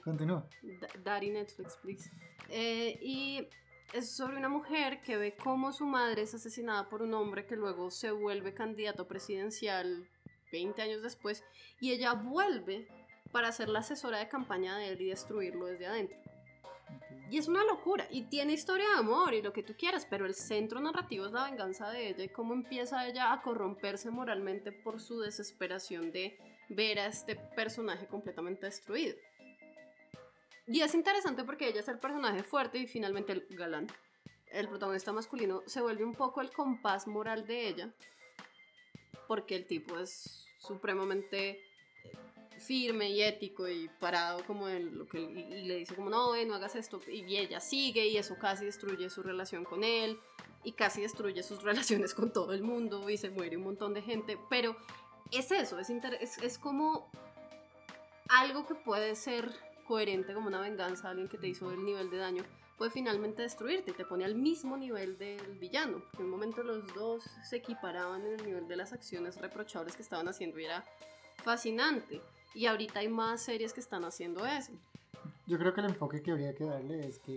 Continúa. 0.04 0.44
Da- 0.62 0.88
Daddy 1.02 1.30
Netflix, 1.30 1.76
please. 1.76 2.10
Eh, 2.48 2.98
y 3.02 3.46
es 3.92 4.16
sobre 4.16 4.36
una 4.36 4.48
mujer 4.48 5.00
que 5.02 5.16
ve 5.16 5.36
cómo 5.36 5.72
su 5.72 5.86
madre 5.86 6.22
es 6.22 6.34
asesinada 6.34 6.88
por 6.88 7.02
un 7.02 7.14
hombre 7.14 7.46
que 7.46 7.56
luego 7.56 7.90
se 7.90 8.10
vuelve 8.10 8.54
candidato 8.54 9.08
presidencial 9.08 10.08
20 10.52 10.82
años 10.82 11.02
después 11.02 11.44
y 11.80 11.92
ella 11.92 12.12
vuelve 12.12 12.88
para 13.32 13.52
ser 13.52 13.68
la 13.68 13.80
asesora 13.80 14.18
de 14.18 14.28
campaña 14.28 14.76
de 14.76 14.88
él 14.90 15.00
y 15.00 15.08
destruirlo 15.08 15.66
desde 15.66 15.86
adentro. 15.86 16.18
Y 17.30 17.36
es 17.36 17.46
una 17.46 17.62
locura. 17.64 18.06
Y 18.10 18.22
tiene 18.22 18.54
historia 18.54 18.86
de 18.88 18.98
amor 19.00 19.34
y 19.34 19.42
lo 19.42 19.52
que 19.52 19.62
tú 19.62 19.74
quieras, 19.76 20.06
pero 20.08 20.24
el 20.24 20.34
centro 20.34 20.80
narrativo 20.80 21.26
es 21.26 21.32
la 21.32 21.44
venganza 21.44 21.90
de 21.90 22.08
ella 22.08 22.24
y 22.24 22.30
cómo 22.30 22.54
empieza 22.54 23.06
ella 23.06 23.32
a 23.32 23.42
corromperse 23.42 24.10
moralmente 24.10 24.72
por 24.72 24.98
su 24.98 25.20
desesperación 25.20 26.10
de 26.10 26.38
ver 26.70 26.98
a 26.98 27.06
este 27.06 27.36
personaje 27.36 28.06
completamente 28.06 28.66
destruido. 28.66 29.16
Y 30.68 30.82
es 30.82 30.94
interesante 30.94 31.44
porque 31.44 31.68
ella 31.68 31.80
es 31.80 31.88
el 31.88 31.98
personaje 31.98 32.42
fuerte 32.42 32.78
y 32.78 32.86
finalmente 32.86 33.32
el 33.32 33.46
galán. 33.50 33.86
El 34.46 34.68
protagonista 34.68 35.12
masculino 35.12 35.62
se 35.66 35.80
vuelve 35.80 36.04
un 36.04 36.14
poco 36.14 36.40
el 36.40 36.50
compás 36.50 37.06
moral 37.06 37.46
de 37.46 37.68
ella 37.68 37.94
porque 39.26 39.56
el 39.56 39.66
tipo 39.66 39.98
es 39.98 40.46
supremamente 40.58 41.62
firme 42.58 43.10
y 43.10 43.22
ético 43.22 43.68
y 43.68 43.88
parado 44.00 44.44
como 44.44 44.68
en 44.68 44.98
lo 44.98 45.06
que 45.06 45.20
y, 45.20 45.64
le 45.64 45.76
dice 45.76 45.94
como 45.94 46.10
no, 46.10 46.34
eh, 46.34 46.44
no 46.44 46.54
hagas 46.54 46.74
esto 46.74 47.00
y 47.06 47.36
ella 47.36 47.60
sigue 47.60 48.06
y 48.06 48.16
eso 48.16 48.36
casi 48.36 48.64
destruye 48.64 49.08
su 49.10 49.22
relación 49.22 49.64
con 49.64 49.84
él 49.84 50.18
y 50.64 50.72
casi 50.72 51.02
destruye 51.02 51.42
sus 51.42 51.62
relaciones 51.62 52.14
con 52.14 52.32
todo 52.32 52.52
el 52.52 52.62
mundo 52.62 53.08
y 53.08 53.16
se 53.16 53.30
muere 53.30 53.56
un 53.56 53.64
montón 53.64 53.94
de 53.94 54.02
gente, 54.02 54.38
pero 54.50 54.76
es 55.30 55.52
eso, 55.52 55.78
es, 55.78 55.88
es, 55.88 56.38
es 56.38 56.58
como 56.58 57.10
algo 58.28 58.66
que 58.66 58.74
puede 58.74 59.14
ser 59.14 59.52
coherente 59.88 60.34
como 60.34 60.46
una 60.46 60.60
venganza 60.60 61.08
a 61.08 61.10
alguien 61.12 61.28
que 61.28 61.38
te 61.38 61.48
hizo 61.48 61.72
el 61.72 61.82
nivel 61.82 62.10
de 62.10 62.18
daño 62.18 62.44
puede 62.76 62.92
finalmente 62.92 63.42
destruirte, 63.42 63.92
te 63.92 64.04
pone 64.04 64.24
al 64.24 64.36
mismo 64.36 64.76
nivel 64.76 65.18
del 65.18 65.58
villano. 65.58 66.02
En 66.16 66.26
un 66.26 66.30
momento 66.30 66.62
los 66.62 66.86
dos 66.94 67.24
se 67.42 67.56
equiparaban 67.56 68.24
en 68.24 68.38
el 68.38 68.46
nivel 68.46 68.68
de 68.68 68.76
las 68.76 68.92
acciones 68.92 69.40
reprochables 69.40 69.96
que 69.96 70.02
estaban 70.02 70.28
haciendo 70.28 70.60
y 70.60 70.66
era 70.66 70.84
fascinante. 71.42 72.22
Y 72.54 72.66
ahorita 72.66 73.00
hay 73.00 73.08
más 73.08 73.42
series 73.42 73.72
que 73.72 73.80
están 73.80 74.04
haciendo 74.04 74.46
eso. 74.46 74.72
Yo 75.46 75.58
creo 75.58 75.74
que 75.74 75.80
el 75.80 75.88
enfoque 75.88 76.22
que 76.22 76.30
habría 76.30 76.54
que 76.54 76.64
darle 76.64 77.08
es 77.08 77.18
que 77.18 77.36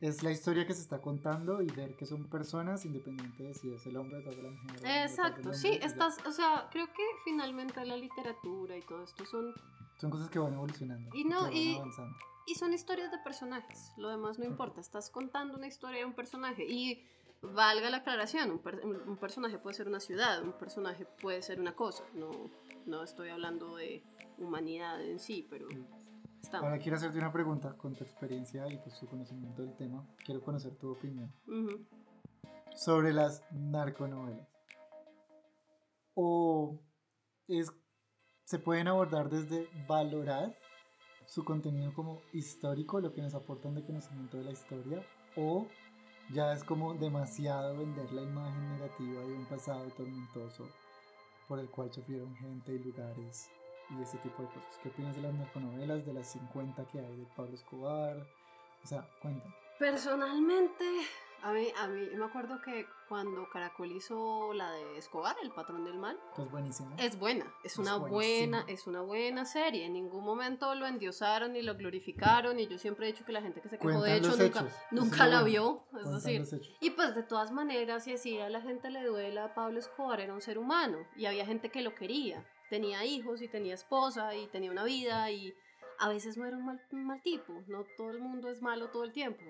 es 0.00 0.22
la 0.22 0.30
historia 0.30 0.66
que 0.66 0.74
se 0.74 0.80
está 0.80 1.02
contando 1.02 1.60
y 1.60 1.66
ver 1.66 1.94
que 1.96 2.06
son 2.06 2.24
personas 2.28 2.84
independiente 2.86 3.42
de 3.42 3.54
si 3.54 3.74
es 3.74 3.84
el 3.86 3.96
hombre 3.96 4.18
o 4.18 4.30
la 4.30 4.50
mujer 4.50 5.04
Exacto, 5.04 5.52
sí, 5.52 5.78
y 5.80 5.84
estás, 5.84 6.18
o 6.24 6.30
sea, 6.30 6.68
creo 6.70 6.86
que 6.86 7.02
finalmente 7.24 7.84
la 7.84 7.96
literatura 7.96 8.76
y 8.76 8.82
todo 8.82 9.02
esto 9.02 9.26
son 9.26 9.52
Son 9.98 10.10
cosas 10.10 10.30
que 10.30 10.38
van 10.38 10.54
evolucionando. 10.54 11.10
Y 11.14 11.24
no, 11.24 11.42
van 11.42 11.52
y-. 11.56 11.78
Y 12.46 12.54
son 12.54 12.72
historias 12.72 13.10
de 13.10 13.18
personajes, 13.18 13.92
lo 13.98 14.08
demás 14.08 14.38
no 14.38 14.46
importa, 14.46 14.80
estás 14.80 15.10
contando 15.10 15.56
una 15.58 15.66
historia 15.66 15.98
de 15.98 16.04
un 16.06 16.14
personaje 16.14 16.64
y 16.66 17.04
valga 17.42 17.90
la 17.90 17.98
aclaración, 17.98 18.50
un, 18.50 18.58
per- 18.60 18.80
un- 18.84 19.06
un 19.06 19.16
personaje 19.18 19.58
puede 19.58 19.74
ser 19.74 19.86
una 19.86 20.00
ciudad, 20.00 20.42
un 20.42 20.52
personaje 20.54 21.04
puede 21.20 21.42
ser 21.42 21.60
una 21.60 21.74
cosa, 21.76 22.04
no, 22.14 22.30
no 22.86 23.02
estoy 23.02 23.28
hablando 23.28 23.76
de 23.76 24.02
humanidad 24.38 25.04
en 25.04 25.18
sí, 25.18 25.46
pero 25.50 25.68
está. 26.40 26.58
Ahora 26.60 26.78
quiero 26.78 26.96
hacerte 26.96 27.18
una 27.18 27.30
pregunta 27.30 27.76
con 27.76 27.94
tu 27.94 28.02
experiencia 28.04 28.66
y 28.72 28.78
pues, 28.78 28.98
tu 28.98 29.06
conocimiento 29.06 29.60
del 29.62 29.74
tema. 29.76 30.06
Quiero 30.24 30.40
conocer 30.40 30.74
tu 30.76 30.92
opinión 30.92 31.30
sobre 32.74 33.12
las 33.12 33.42
narconovelas. 33.52 34.48
O 36.14 36.80
es, 37.46 37.70
se 38.48 38.58
pueden 38.58 38.88
abordar 38.88 39.28
desde 39.28 39.68
valorar 39.86 40.56
su 41.26 41.44
contenido 41.44 41.92
como 41.92 42.22
histórico, 42.32 42.98
lo 42.98 43.12
que 43.12 43.20
nos 43.20 43.34
aportan 43.34 43.74
de 43.74 43.84
conocimiento 43.84 44.38
de 44.38 44.44
la 44.44 44.52
historia, 44.52 45.04
o 45.36 45.66
ya 46.32 46.54
es 46.54 46.64
como 46.64 46.94
demasiado 46.94 47.76
vender 47.76 48.10
la 48.10 48.22
imagen 48.22 48.72
negativa 48.72 49.20
de 49.20 49.34
un 49.34 49.44
pasado 49.44 49.84
tormentoso 49.90 50.66
por 51.46 51.58
el 51.58 51.68
cual 51.68 51.92
sufrieron 51.92 52.34
gente 52.36 52.72
y 52.72 52.78
lugares 52.78 53.50
y 53.90 54.00
ese 54.02 54.16
tipo 54.16 54.42
de 54.42 54.48
cosas. 54.48 54.78
¿Qué 54.82 54.88
opinas 54.88 55.14
de 55.16 55.22
las 55.22 55.34
narconovelas, 55.34 56.06
de 56.06 56.14
las 56.14 56.28
50 56.28 56.86
que 56.86 57.00
hay 57.00 57.16
de 57.16 57.26
Pablo 57.36 57.54
Escobar? 57.54 58.16
O 58.82 58.86
sea, 58.86 59.06
cuéntame. 59.20 59.54
Personalmente, 59.78 60.84
a 61.42 61.52
mí, 61.52 61.68
a 61.76 61.86
mí 61.88 62.08
me 62.16 62.24
acuerdo 62.24 62.60
que 62.60 62.86
cuando 63.08 63.48
Caracol 63.50 63.90
hizo 63.92 64.52
la 64.52 64.70
de 64.72 64.98
Escobar, 64.98 65.36
El 65.42 65.50
Patrón 65.50 65.84
del 65.84 65.96
Mal, 65.96 66.18
Que 66.36 66.42
es 66.42 66.50
buenísimo. 66.50 66.94
Es 66.98 67.18
buena, 67.18 67.44
es 67.64 67.72
Es 67.72 67.78
una 67.78 67.96
buenísima. 67.96 68.58
buena, 68.58 68.72
es 68.72 68.86
una 68.86 69.00
buena 69.02 69.44
serie. 69.44 69.86
En 69.86 69.94
ningún 69.94 70.24
momento 70.24 70.74
lo 70.74 70.86
endiosaron 70.86 71.52
ni 71.52 71.62
lo 71.62 71.74
glorificaron. 71.74 72.58
Y 72.60 72.66
yo 72.66 72.76
siempre 72.78 73.08
he 73.08 73.12
dicho 73.12 73.24
que 73.24 73.32
la 73.32 73.40
gente 73.40 73.60
que 73.60 73.68
se 73.68 73.78
quejó 73.78 74.02
de 74.02 74.16
hecho 74.16 74.30
nunca, 74.30 74.44
hechos, 74.44 74.72
nunca 74.90 75.26
la 75.26 75.42
vio. 75.42 75.82
Es 75.86 75.90
Cuentan 75.90 76.14
decir, 76.22 76.76
y 76.80 76.90
pues 76.90 77.14
de 77.14 77.22
todas 77.22 77.50
maneras, 77.50 78.04
si 78.04 78.12
así 78.12 78.38
a 78.38 78.50
la 78.50 78.60
gente 78.60 78.90
le 78.90 79.04
duela, 79.04 79.54
Pablo 79.54 79.78
Escobar 79.78 80.20
era 80.20 80.34
un 80.34 80.42
ser 80.42 80.58
humano. 80.58 80.98
Y 81.16 81.26
había 81.26 81.46
gente 81.46 81.70
que 81.70 81.82
lo 81.82 81.94
quería. 81.94 82.44
Tenía 82.68 83.04
hijos 83.04 83.40
y 83.40 83.48
tenía 83.48 83.74
esposa 83.74 84.34
y 84.34 84.46
tenía 84.48 84.70
una 84.70 84.84
vida. 84.84 85.30
Y 85.30 85.54
a 85.98 86.08
veces 86.10 86.36
no 86.36 86.44
era 86.44 86.56
un 86.58 86.66
mal, 86.66 86.82
un 86.92 87.06
mal 87.06 87.22
tipo. 87.22 87.54
No 87.68 87.84
todo 87.96 88.10
el 88.10 88.18
mundo 88.20 88.50
es 88.50 88.60
malo 88.60 88.90
todo 88.90 89.04
el 89.04 89.12
tiempo. 89.12 89.42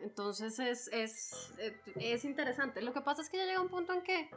Entonces 0.00 0.58
es, 0.58 0.88
es, 0.88 1.52
eh, 1.58 1.80
es 1.96 2.24
interesante. 2.24 2.80
Lo 2.82 2.92
que 2.92 3.00
pasa 3.00 3.22
es 3.22 3.28
que 3.30 3.36
ya 3.38 3.44
llega 3.46 3.60
un 3.60 3.68
punto 3.68 3.92
en 3.92 4.02
que 4.02 4.30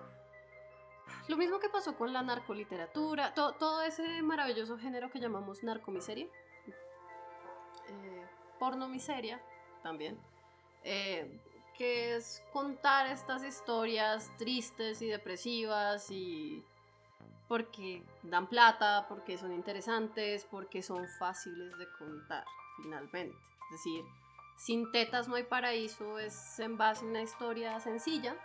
lo 1.28 1.38
mismo 1.38 1.60
que 1.60 1.70
pasó 1.70 1.96
con 1.96 2.12
la 2.14 2.22
narcoliteratura, 2.24 3.34
to- 3.34 3.54
todo 3.54 3.82
ese 3.84 4.22
maravilloso 4.24 4.78
género 4.78 5.12
que 5.12 5.20
llamamos 5.20 5.64
narcomiseria, 5.64 6.28
eh, 7.88 8.26
pornomiseria 8.60 9.42
también, 9.84 10.18
eh, 10.84 11.40
que 11.78 12.16
es 12.16 12.44
contar 12.52 13.08
estas 13.08 13.44
historias 13.44 14.32
tristes 14.38 15.02
y 15.02 15.08
depresivas 15.08 16.10
y 16.12 16.64
porque 17.48 18.04
dan 18.24 18.48
plata, 18.48 19.06
porque 19.10 19.38
son 19.38 19.52
interesantes, 19.54 20.46
porque 20.50 20.82
son 20.82 21.08
fáciles 21.20 21.78
de 21.78 21.86
contar 21.98 22.46
finalmente. 22.82 23.36
Es 23.66 23.72
decir, 23.72 24.04
sin 24.58 24.92
tetas 24.92 25.28
no 25.28 25.36
hay 25.36 25.44
paraíso 25.44 26.20
es 26.20 26.60
en 26.60 26.78
base 26.78 27.06
a 27.06 27.08
una 27.08 27.22
historia 27.22 27.80
sencilla. 27.80 28.36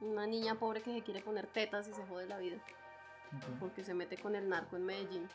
Una 0.00 0.26
niña 0.26 0.58
pobre 0.58 0.80
que 0.82 0.92
se 0.92 1.02
quiere 1.02 1.20
poner 1.22 1.46
tetas 1.46 1.88
y 1.88 1.92
se 1.92 2.04
jode 2.06 2.26
la 2.26 2.38
vida 2.38 2.56
Ok. 3.36 3.58
porque 3.58 3.82
se 3.82 3.94
mete 3.94 4.16
con 4.16 4.34
el 4.34 4.48
narco 4.48 4.76
en 4.76 4.84
Medellín. 4.84 5.28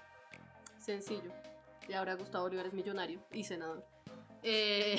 Sencillo. 0.78 1.32
Y 1.88 1.94
ahora 1.94 2.16
Gustavo 2.16 2.46
Bolívar 2.46 2.68
es 2.68 2.74
millonario 2.74 3.20
y 3.32 3.44
senador. 3.44 3.86
Eh, 4.42 4.98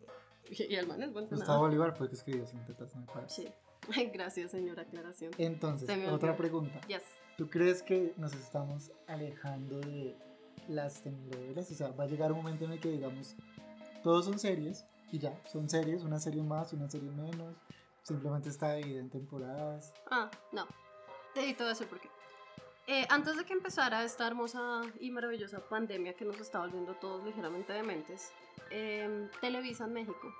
y 0.50 0.74
el 0.74 0.86
man 0.86 1.02
es 1.02 1.12
buen 1.12 1.28
Gustavo. 1.28 1.60
Bolívar 1.60 1.96
fue 1.96 2.06
el 2.06 2.10
que 2.10 2.16
escribió 2.16 2.46
Sin 2.46 2.64
tetas 2.64 2.94
no 2.94 3.02
hay 3.02 3.06
paraíso. 3.06 3.42
Sí. 3.42 3.52
Gracias, 4.12 4.50
señora 4.50 4.82
aclaración. 4.82 5.32
Entonces, 5.38 5.86
Se 5.86 6.08
otra 6.08 6.36
pregunta. 6.36 6.80
Yes. 6.88 7.02
¿Tú 7.36 7.48
crees 7.48 7.82
que 7.82 8.14
nos 8.16 8.32
estamos 8.34 8.92
alejando 9.06 9.80
de 9.80 10.16
las 10.68 11.02
telenovelas? 11.02 11.70
O 11.70 11.74
sea, 11.74 11.88
va 11.90 12.04
a 12.04 12.06
llegar 12.06 12.32
un 12.32 12.38
momento 12.38 12.64
en 12.64 12.72
el 12.72 12.80
que 12.80 12.90
digamos, 12.90 13.36
todos 14.04 14.26
son 14.26 14.38
series 14.38 14.86
y 15.10 15.18
ya, 15.18 15.34
son 15.50 15.68
series, 15.68 16.04
una 16.04 16.20
serie 16.20 16.42
más, 16.42 16.72
una 16.74 16.88
serie 16.88 17.10
menos, 17.10 17.56
simplemente 18.02 18.50
está 18.50 18.74
dividida 18.74 19.00
en 19.00 19.10
temporadas. 19.10 19.92
Ah, 20.10 20.30
no. 20.52 20.66
Te 21.32 21.40
te 21.40 21.54
voy 21.54 21.66
a 21.66 21.68
decir 21.70 21.88
por 21.88 21.98
qué. 21.98 22.08
Eh, 22.86 23.06
antes 23.08 23.36
de 23.38 23.44
que 23.46 23.54
empezara 23.54 24.04
esta 24.04 24.26
hermosa 24.26 24.82
y 25.00 25.10
maravillosa 25.10 25.58
pandemia 25.60 26.12
que 26.12 26.26
nos 26.26 26.38
está 26.38 26.60
volviendo 26.60 26.92
todos 26.94 27.24
ligeramente 27.24 27.72
dementes, 27.72 28.30
eh, 28.70 29.30
Televisa 29.40 29.84
en 29.84 29.94
México 29.94 30.32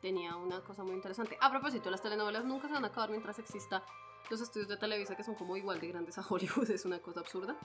tenía 0.00 0.34
una 0.36 0.60
cosa 0.60 0.82
muy 0.82 0.94
interesante. 0.94 1.36
A 1.38 1.50
propósito, 1.50 1.90
las 1.90 2.00
telenovelas 2.00 2.46
nunca 2.46 2.66
se 2.66 2.72
van 2.72 2.84
a 2.84 2.88
acabar 2.88 3.10
mientras 3.10 3.38
exista 3.38 3.84
los 4.30 4.40
estudios 4.40 4.68
de 4.68 4.76
Televisa 4.76 5.16
que 5.16 5.22
son 5.22 5.34
como 5.34 5.56
igual 5.56 5.80
de 5.80 5.88
grandes 5.88 6.18
a 6.18 6.26
Hollywood, 6.28 6.70
es 6.70 6.84
una 6.84 6.98
cosa 7.00 7.20
absurda. 7.20 7.56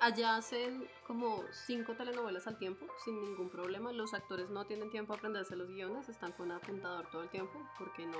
Allá 0.00 0.36
hacen 0.36 0.86
como 1.06 1.42
cinco 1.52 1.94
telenovelas 1.94 2.46
al 2.46 2.58
tiempo, 2.58 2.86
sin 3.04 3.20
ningún 3.20 3.50
problema. 3.50 3.92
Los 3.92 4.14
actores 4.14 4.50
no 4.50 4.66
tienen 4.66 4.90
tiempo 4.90 5.12
a 5.12 5.16
aprenderse 5.16 5.56
los 5.56 5.70
guiones, 5.70 6.08
están 6.08 6.32
con 6.32 6.50
apuntador 6.52 7.08
todo 7.10 7.22
el 7.22 7.30
tiempo 7.30 7.58
porque 7.78 8.06
no, 8.06 8.18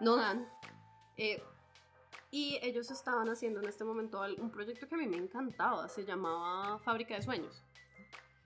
no 0.00 0.16
dan. 0.16 0.48
Eh, 1.16 1.42
y 2.30 2.58
ellos 2.62 2.90
estaban 2.90 3.28
haciendo 3.28 3.60
en 3.60 3.68
este 3.68 3.84
momento 3.84 4.20
un 4.38 4.50
proyecto 4.50 4.88
que 4.88 4.94
a 4.94 4.98
mí 4.98 5.06
me 5.06 5.18
encantaba, 5.18 5.88
se 5.88 6.04
llamaba 6.04 6.78
Fábrica 6.80 7.14
de 7.14 7.22
Sueños. 7.22 7.62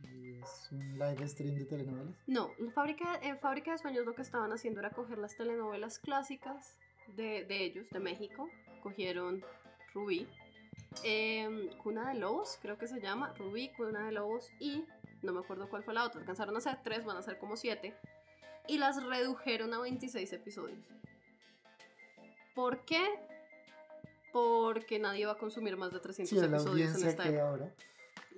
Y 0.02 0.34
es 0.34 0.68
un 0.70 0.98
live 0.98 1.26
stream 1.26 1.54
de 1.54 1.64
telenovelas. 1.64 2.14
No, 2.26 2.50
Fábrica, 2.74 3.18
en 3.22 3.38
Fábrica 3.38 3.72
de 3.72 3.78
Sueños 3.78 4.04
lo 4.04 4.14
que 4.14 4.22
estaban 4.22 4.52
haciendo 4.52 4.80
era 4.80 4.90
coger 4.90 5.18
las 5.18 5.36
telenovelas 5.36 5.98
clásicas 5.98 6.78
de, 7.16 7.44
de 7.44 7.64
ellos, 7.64 7.88
de 7.90 7.98
México. 8.00 8.48
Cogieron 8.82 9.44
Rubí, 9.92 10.26
em, 11.04 11.68
Cuna 11.78 12.12
de 12.12 12.20
Lobos, 12.20 12.58
creo 12.62 12.78
que 12.78 12.86
se 12.86 13.00
llama, 13.00 13.34
Rubí, 13.36 13.70
Cuna 13.76 14.06
de 14.06 14.12
Lobos 14.12 14.50
y 14.60 14.84
no 15.22 15.32
me 15.32 15.40
acuerdo 15.40 15.68
cuál 15.68 15.82
fue 15.82 15.94
la 15.94 16.04
otra. 16.04 16.20
Alcanzaron 16.20 16.56
a 16.56 16.60
ser 16.60 16.78
tres, 16.84 17.04
van 17.04 17.16
a 17.16 17.22
ser 17.22 17.38
como 17.38 17.56
siete. 17.56 17.94
Y 18.68 18.78
las 18.78 19.02
redujeron 19.02 19.72
a 19.74 19.80
26 19.80 20.32
episodios. 20.32 20.78
¿Por 22.54 22.84
qué? 22.84 23.02
Porque 24.32 24.98
nadie 24.98 25.26
va 25.26 25.32
a 25.32 25.38
consumir 25.38 25.76
más 25.76 25.92
de 25.92 26.00
300 26.00 26.28
Sí, 26.38 26.44
episodios 26.44 27.00
en 27.02 27.08
esta 27.08 27.24
época. 27.24 27.48
ahora. 27.48 27.74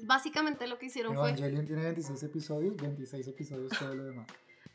Básicamente 0.03 0.67
lo 0.67 0.79
que 0.79 0.87
hicieron 0.87 1.15
fue... 1.15 1.29
Evangelion 1.31 1.67
tiene 1.67 1.83
26 1.83 2.23
episodios, 2.23 2.77
26 2.77 3.29
episodios 3.29 3.73
todo 3.79 3.95
lo 3.95 4.05
demás. 4.05 4.27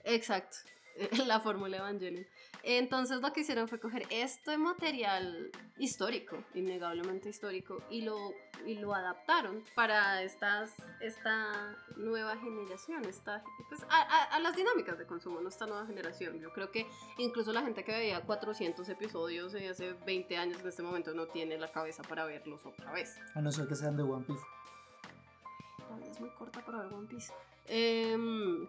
Exacto. 0.04 0.58
la 1.26 1.40
fórmula 1.40 1.78
Evangelion. 1.78 2.26
Entonces 2.64 3.22
lo 3.22 3.32
que 3.34 3.42
hicieron 3.42 3.68
fue 3.68 3.80
coger 3.80 4.04
este 4.10 4.58
material 4.58 5.52
histórico, 5.78 6.38
innegablemente 6.54 7.30
histórico, 7.30 7.84
y 7.90 8.02
lo, 8.02 8.18
y 8.66 8.76
lo 8.76 8.94
adaptaron 8.94 9.64
para 9.76 10.24
estas, 10.24 10.74
esta 11.02 11.76
nueva 11.98 12.38
generación, 12.38 13.06
esta, 13.06 13.44
pues, 13.70 13.84
a, 13.90 14.36
a, 14.36 14.40
las 14.40 14.56
dinámicas 14.56 14.98
de 14.98 15.06
consumo, 15.06 15.42
no 15.42 15.50
esta 15.50 15.68
nueva 15.68 15.86
generación. 15.86 16.40
Yo 16.40 16.52
creo 16.54 16.72
que 16.72 16.88
incluso 17.18 17.52
la 17.52 17.62
gente 17.62 17.84
que 17.84 17.92
veía 17.92 18.22
400 18.22 18.88
episodios 18.90 19.52
de 19.52 19.70
hace 19.70 19.94
20 19.94 20.38
años 20.38 20.62
en 20.62 20.68
este 20.68 20.82
momento 20.82 21.14
no 21.14 21.28
tiene 21.28 21.58
la 21.58 21.72
cabeza 21.72 22.04
para 22.04 22.26
verlos 22.26 22.66
otra 22.66 22.92
vez. 22.94 23.18
A 23.34 23.42
no 23.42 23.52
ser 23.52 23.68
que 23.68 23.76
sean 23.76 23.98
de 23.98 24.04
One 24.04 24.26
Piece. 24.26 24.44
La 25.90 25.98
vida 25.98 26.12
es 26.12 26.20
muy 26.20 26.30
corta 26.32 26.64
para 26.66 26.80
ver 26.80 26.94
One 26.94 27.08
Piece. 27.08 27.32
Em, 27.68 28.68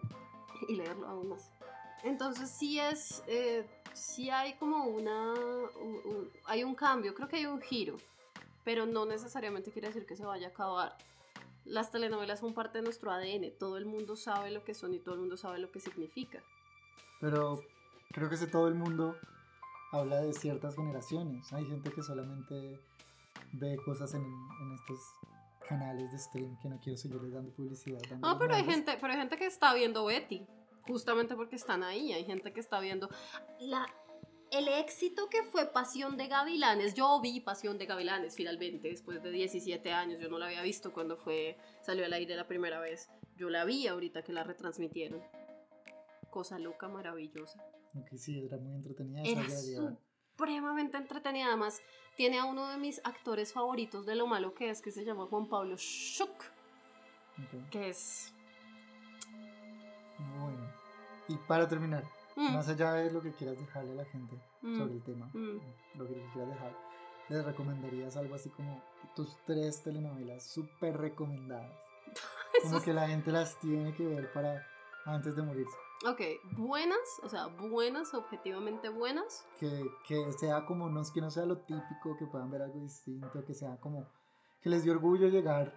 y 0.67 0.75
leerlo 0.75 1.07
aún 1.07 1.29
más. 1.29 1.51
Entonces 2.03 2.49
sí 2.49 2.79
es, 2.79 3.23
eh, 3.27 3.65
sí 3.93 4.29
hay 4.29 4.53
como 4.53 4.85
una, 4.85 5.33
hay 6.45 6.63
un 6.63 6.75
cambio, 6.75 7.13
creo 7.13 7.27
que 7.27 7.37
hay 7.37 7.45
un 7.45 7.61
giro, 7.61 7.97
pero 8.63 8.85
no 8.85 9.05
necesariamente 9.05 9.71
quiere 9.71 9.87
decir 9.87 10.05
que 10.05 10.15
se 10.15 10.25
vaya 10.25 10.47
a 10.47 10.49
acabar. 10.51 10.95
Las 11.65 11.91
telenovelas 11.91 12.39
son 12.39 12.53
parte 12.53 12.77
de 12.77 12.83
nuestro 12.83 13.11
ADN, 13.11 13.51
todo 13.59 13.77
el 13.77 13.85
mundo 13.85 14.15
sabe 14.15 14.51
lo 14.51 14.63
que 14.63 14.73
son 14.73 14.93
y 14.93 14.99
todo 14.99 15.15
el 15.15 15.21
mundo 15.21 15.35
sabe 15.37 15.59
lo 15.59 15.71
que 15.71 15.79
significa. 15.79 16.41
Pero 17.19 17.61
creo 18.11 18.29
que 18.29 18.35
ese 18.35 18.47
todo 18.47 18.67
el 18.67 18.75
mundo 18.75 19.17
habla 19.91 20.21
de 20.21 20.33
ciertas 20.33 20.75
generaciones. 20.75 21.51
Hay 21.51 21.65
gente 21.65 21.91
que 21.91 22.03
solamente 22.03 22.79
ve 23.53 23.77
cosas 23.83 24.13
en, 24.13 24.21
en 24.23 24.73
estos 24.73 24.99
canales 25.67 26.11
de 26.11 26.19
stream 26.19 26.57
que 26.61 26.69
no 26.69 26.79
quiero 26.79 26.97
seguirles 26.97 27.33
dando 27.33 27.51
publicidad. 27.51 27.99
No, 28.19 28.37
pero 28.37 28.55
hay, 28.55 28.63
gente, 28.63 28.97
pero 29.01 29.11
hay 29.11 29.19
gente 29.19 29.35
que 29.35 29.45
está 29.45 29.73
viendo 29.73 30.05
Betty 30.05 30.47
justamente 30.87 31.35
porque 31.35 31.55
están 31.55 31.83
ahí. 31.83 32.13
Hay 32.13 32.25
gente 32.25 32.53
que 32.53 32.59
está 32.59 32.79
viendo 32.79 33.09
la, 33.59 33.85
el 34.51 34.67
éxito 34.67 35.29
que 35.29 35.43
fue 35.43 35.71
Pasión 35.71 36.17
de 36.17 36.27
Gavilanes. 36.27 36.93
Yo 36.93 37.19
vi 37.21 37.39
Pasión 37.41 37.77
de 37.77 37.85
Gavilanes 37.85 38.35
finalmente 38.35 38.89
después 38.89 39.21
de 39.21 39.31
17 39.31 39.91
años. 39.91 40.19
Yo 40.19 40.29
no 40.29 40.39
la 40.39 40.47
había 40.47 40.61
visto 40.61 40.93
cuando 40.93 41.17
fue 41.17 41.57
salió 41.81 42.05
al 42.05 42.13
aire 42.13 42.35
la 42.35 42.47
primera 42.47 42.79
vez. 42.79 43.09
Yo 43.35 43.49
la 43.49 43.65
vi 43.65 43.87
ahorita 43.87 44.23
que 44.23 44.33
la 44.33 44.43
retransmitieron. 44.43 45.21
Cosa 46.29 46.59
loca, 46.59 46.87
maravillosa. 46.87 47.63
Aunque 47.93 48.17
sí, 48.17 48.43
era 48.45 48.57
muy 48.57 48.75
entretenida. 48.75 49.21
Era 49.23 49.47
supremamente 49.49 50.97
entretenida. 50.97 51.47
Además, 51.47 51.81
tiene 52.15 52.39
a 52.39 52.45
uno 52.45 52.69
de 52.69 52.77
mis 52.77 53.01
actores 53.03 53.53
favoritos 53.53 54.05
de 54.05 54.15
lo 54.15 54.27
malo 54.27 54.53
que 54.53 54.69
es, 54.69 54.81
que 54.81 54.91
se 54.91 55.03
llama 55.03 55.27
Juan 55.27 55.47
Pablo 55.47 55.75
Schuck. 55.77 56.43
Que 57.69 57.89
es 57.89 58.33
y 61.27 61.35
para 61.47 61.67
terminar, 61.67 62.03
mm. 62.35 62.53
más 62.53 62.67
allá 62.69 62.93
de 62.93 63.11
lo 63.11 63.21
que 63.21 63.31
quieras 63.31 63.57
dejarle 63.57 63.91
a 63.91 63.95
la 63.95 64.05
gente 64.05 64.39
mm. 64.61 64.77
sobre 64.77 64.93
el 64.93 65.03
tema, 65.03 65.29
mm. 65.33 65.59
lo 65.95 66.07
que 66.07 66.13
quieras 66.33 66.49
dejar, 66.49 66.77
les 67.29 67.45
recomendarías 67.45 68.15
algo 68.17 68.35
así 68.35 68.49
como 68.49 68.81
tus 69.15 69.35
tres 69.45 69.83
telenovelas 69.83 70.43
súper 70.43 70.97
recomendadas. 70.97 71.71
como 72.63 72.81
que 72.81 72.93
la 72.93 73.07
gente 73.07 73.31
las 73.31 73.59
tiene 73.59 73.93
que 73.93 74.05
ver 74.05 74.31
para 74.31 74.65
antes 75.05 75.35
de 75.35 75.41
morirse. 75.41 75.75
Ok, 76.05 76.21
buenas, 76.57 76.99
o 77.23 77.29
sea, 77.29 77.47
buenas, 77.47 78.13
objetivamente 78.13 78.89
buenas. 78.89 79.45
Que, 79.59 79.83
que 80.07 80.31
sea 80.33 80.63
como, 80.65 80.89
no, 80.89 81.01
que 81.11 81.21
no 81.21 81.31
sea 81.31 81.45
lo 81.45 81.57
típico, 81.57 82.15
que 82.19 82.27
puedan 82.27 82.51
ver 82.51 82.61
algo 82.61 82.79
distinto, 82.79 83.43
que 83.43 83.55
sea 83.55 83.77
como, 83.77 84.05
que 84.61 84.69
les 84.69 84.83
dio 84.83 84.93
orgullo 84.93 85.27
llegar 85.27 85.73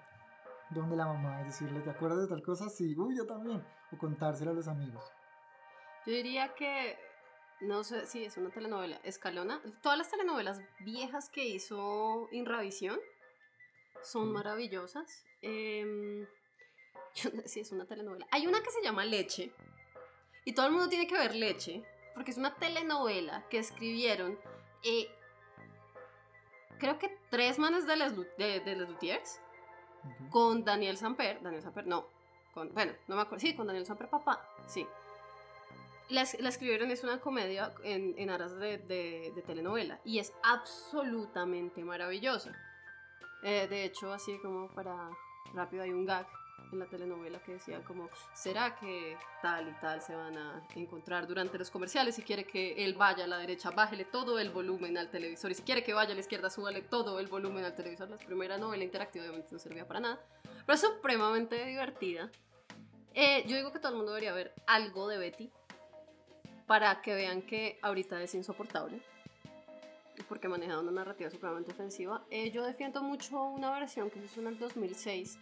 donde 0.71 0.97
la 0.97 1.07
mamá 1.07 1.41
y 1.41 1.45
decirle, 1.45 1.81
¿te 1.81 1.91
acuerdas 1.91 2.21
de 2.21 2.29
tal 2.29 2.43
cosa? 2.43 2.69
Sí, 2.69 2.95
uy, 2.97 3.17
yo 3.17 3.27
también. 3.27 3.65
O 3.93 3.99
contárselo 3.99 4.53
a 4.53 4.55
los 4.55 4.69
amigos. 4.69 5.03
Yo 6.07 6.13
diría 6.13 6.55
que, 6.55 6.99
no 7.61 7.85
sé 7.85 8.07
si 8.07 8.25
es 8.25 8.37
una 8.37 8.51
telenovela, 8.51 9.01
Escalona. 9.05 9.61
Todas 9.83 9.99
las 9.99 10.11
telenovelas 10.11 10.61
viejas 10.81 11.29
que 11.29 11.47
hizo 11.47 12.29
Inravisión 12.33 12.99
son 14.03 14.33
maravillosas. 14.33 15.25
Eh, 15.43 16.27
yo 17.15 17.31
no 17.31 17.43
sé 17.43 17.49
si 17.49 17.61
es 17.61 17.73
una 17.73 17.87
telenovela. 17.87 18.27
Hay 18.31 18.47
una 18.47 18.63
que 18.63 18.71
se 18.71 18.83
llama 18.83 19.05
Leche. 19.05 19.53
Y 20.45 20.55
todo 20.55 20.67
el 20.67 20.73
mundo 20.73 20.89
tiene 20.89 21.07
que 21.07 21.19
ver 21.19 21.35
Leche. 21.35 21.85
Porque 22.15 22.31
es 22.31 22.39
una 22.39 22.55
telenovela 22.57 23.47
que 23.49 23.59
escribieron. 23.59 24.39
Eh, 24.83 25.09
creo 26.79 26.99
que 26.99 27.17
tres 27.31 27.59
manes 27.59 27.87
de 27.87 27.97
Les, 27.97 28.17
de, 28.17 28.61
de 28.61 28.77
les 28.77 28.89
Lutiers 28.89 29.41
con 30.31 30.65
Daniel 30.65 30.97
Samper, 30.97 31.43
Daniel 31.43 31.63
Samper, 31.63 31.87
no, 31.87 32.07
con, 32.53 32.73
bueno, 32.73 32.93
no 33.07 33.17
me 33.17 33.23
acuerdo, 33.23 33.41
sí, 33.41 33.55
con 33.55 33.67
Daniel 33.67 33.87
Samper 33.87 34.09
papá, 34.09 34.49
sí. 34.67 34.87
La, 36.11 36.27
la 36.40 36.49
escribieron, 36.49 36.90
es 36.90 37.05
una 37.05 37.20
comedia 37.20 37.73
en, 37.85 38.14
en 38.18 38.31
aras 38.31 38.57
de, 38.59 38.79
de, 38.79 39.42
telenovela 39.46 40.01
y 40.05 40.18
es 40.18 40.33
absolutamente 40.42 41.85
maravillosa. 41.85 42.53
Eh, 43.44 43.68
de 43.70 43.85
hecho, 43.85 44.12
así 44.12 44.37
como 44.38 44.68
para 44.75 45.11
rápido 45.55 45.85
hay 45.85 45.92
un 45.92 46.05
gag 46.05 46.27
en 46.73 46.81
la 46.81 46.87
telenovela 46.87 47.40
que 47.40 47.53
decía 47.53 47.83
como, 47.85 48.11
¿será 48.35 48.77
que 48.77 49.16
tal 49.40 49.68
y 49.68 49.73
tal 49.81 50.03
se 50.03 50.14
van 50.16 50.37
a 50.37 50.66
encontrar 50.75 51.29
durante 51.29 51.59
los 51.59 51.70
comerciales? 51.70 52.16
Si 52.16 52.23
quiere 52.23 52.44
que 52.44 52.85
él 52.85 52.94
vaya 52.94 53.25
a 53.25 53.27
la 53.29 53.38
derecha, 53.38 53.70
bájele 53.70 54.05
todo 54.05 54.40
el 54.40 54.51
volumen 54.51 54.99
al 54.99 55.11
televisor. 55.11 55.53
Y 55.53 55.55
si 55.55 55.62
quiere 55.62 55.85
que 55.85 55.94
vaya 55.94 56.11
a 56.11 56.14
la 56.14 56.20
izquierda, 56.20 56.51
súbale 56.51 56.83
todo 56.83 57.20
el 57.20 57.29
volumen 57.29 57.64
al 57.64 57.75
televisor. 57.77 58.11
La 58.11 58.18
primera 58.18 58.59
novela 58.59 58.83
interactiva 58.83 59.25
obviamente 59.25 59.53
no 59.53 59.61
servía 59.61 59.87
para 59.87 60.01
nada, 60.01 60.20
pero 60.66 60.75
es 60.75 60.81
supremamente 60.81 61.64
divertida. 61.66 62.31
Eh, 63.14 63.44
yo 63.46 63.57
digo 63.57 63.73
que 63.73 63.79
todo 63.79 63.92
el 63.92 63.96
mundo 63.96 64.12
debería 64.12 64.33
ver 64.33 64.55
algo 64.66 65.09
de 65.09 65.18
Betty 65.18 65.53
para 66.70 67.02
que 67.02 67.16
vean 67.16 67.42
que 67.42 67.80
ahorita 67.83 68.22
es 68.22 68.33
insoportable 68.37 69.02
porque 70.28 70.46
maneja 70.46 70.78
una 70.78 70.92
narrativa 70.92 71.28
supremamente 71.28 71.72
ofensiva. 71.72 72.22
Eh, 72.30 72.52
yo 72.52 72.62
defiendo 72.62 73.02
mucho 73.02 73.42
una 73.42 73.72
versión 73.72 74.09
que 74.09 74.20
se 74.20 74.26
hizo 74.26 74.40
en 74.40 74.46
el 74.46 74.59
2006 74.61 75.37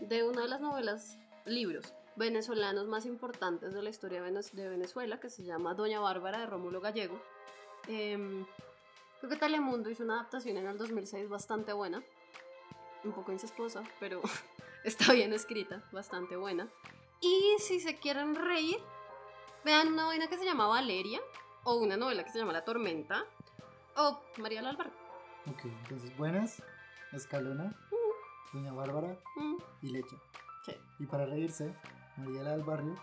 de 0.00 0.28
una 0.28 0.42
de 0.42 0.48
las 0.48 0.60
novelas, 0.60 1.16
libros 1.46 1.94
venezolanos 2.16 2.86
más 2.86 3.06
importantes 3.06 3.72
de 3.72 3.80
la 3.80 3.88
historia 3.88 4.22
de 4.22 4.68
Venezuela, 4.68 5.18
que 5.18 5.30
se 5.30 5.42
llama 5.42 5.72
Doña 5.72 6.00
Bárbara 6.00 6.40
de 6.40 6.46
Rómulo 6.48 6.82
Gallego. 6.82 7.18
Eh, 7.88 8.44
creo 9.20 9.30
que 9.30 9.36
Telemundo 9.36 9.88
hizo 9.88 10.02
una 10.02 10.16
adaptación 10.16 10.58
en 10.58 10.66
el 10.66 10.76
2006 10.76 11.30
bastante 11.30 11.72
buena, 11.72 12.02
un 13.04 13.12
poco 13.12 13.32
incestuosa, 13.32 13.84
pero 14.00 14.20
está 14.84 15.14
bien 15.14 15.32
escrita, 15.32 15.82
bastante 15.92 16.36
buena. 16.36 16.68
Y 17.22 17.56
si 17.58 17.80
se 17.80 17.96
quieren 17.96 18.34
reír, 18.34 18.76
vean 19.64 19.92
una 19.92 20.04
vaina 20.04 20.26
que 20.28 20.36
se 20.36 20.44
llama 20.44 20.66
Valeria, 20.66 21.20
o 21.64 21.76
una 21.76 21.96
novela 21.96 22.24
que 22.24 22.30
se 22.30 22.38
llama 22.38 22.52
La 22.52 22.64
Tormenta, 22.64 23.24
o 23.96 24.20
María 24.38 24.60
del 24.60 24.68
Alvar. 24.68 24.92
Ok, 25.46 25.64
entonces 25.64 26.16
buenas, 26.16 26.62
Escalona. 27.12 27.74
Doña 28.52 28.72
Bárbara 28.72 29.18
mm. 29.36 29.56
y 29.82 29.88
Leche. 29.88 30.16
Sí. 30.64 30.72
Y 31.00 31.06
para 31.06 31.26
reírse, 31.26 31.74
Mariela 32.16 32.52
del 32.52 32.62
Barrio, 32.62 32.94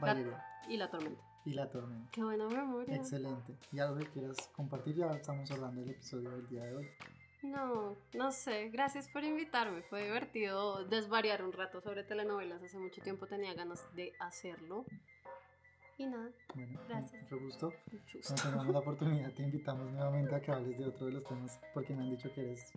Valeria. 0.00 0.44
y 0.68 0.76
la 0.76 0.88
tormenta. 0.88 1.22
Y 1.44 1.54
la 1.54 1.68
tormenta. 1.68 2.08
Qué 2.12 2.22
buena 2.22 2.46
memoria. 2.46 2.94
Excelente. 2.94 3.58
¿Y 3.72 3.80
algo 3.80 3.98
que 3.98 4.06
quieras 4.06 4.36
compartir? 4.52 4.94
Ya 4.94 5.10
estamos 5.10 5.50
hablando 5.50 5.80
del 5.80 5.90
episodio 5.90 6.30
del 6.30 6.48
día 6.48 6.62
de 6.64 6.76
hoy. 6.76 6.88
No, 7.42 7.96
no 8.14 8.30
sé. 8.30 8.68
Gracias 8.68 9.08
por 9.08 9.24
invitarme. 9.24 9.82
Fue 9.82 10.04
divertido 10.04 10.84
desvariar 10.84 11.42
un 11.42 11.52
rato 11.52 11.80
sobre 11.80 12.04
telenovelas. 12.04 12.62
Hace 12.62 12.78
mucho 12.78 13.02
tiempo 13.02 13.26
tenía 13.26 13.54
ganas 13.54 13.92
de 13.96 14.12
hacerlo. 14.20 14.84
Y 16.00 16.06
nada. 16.06 16.30
Bueno, 16.54 16.80
gracias. 16.88 17.22
Mucho 17.24 17.44
gusto. 17.44 17.74
Cuando 18.26 18.42
tengamos 18.42 18.72
la 18.72 18.78
oportunidad, 18.78 19.32
te 19.34 19.42
invitamos 19.42 19.92
nuevamente 19.92 20.34
a 20.34 20.40
que 20.40 20.50
hables 20.50 20.78
de 20.78 20.86
otro 20.86 21.04
de 21.04 21.12
los 21.12 21.24
temas 21.24 21.60
porque 21.74 21.94
me 21.94 22.04
han 22.04 22.10
dicho 22.10 22.32
que 22.32 22.40
eres 22.40 22.72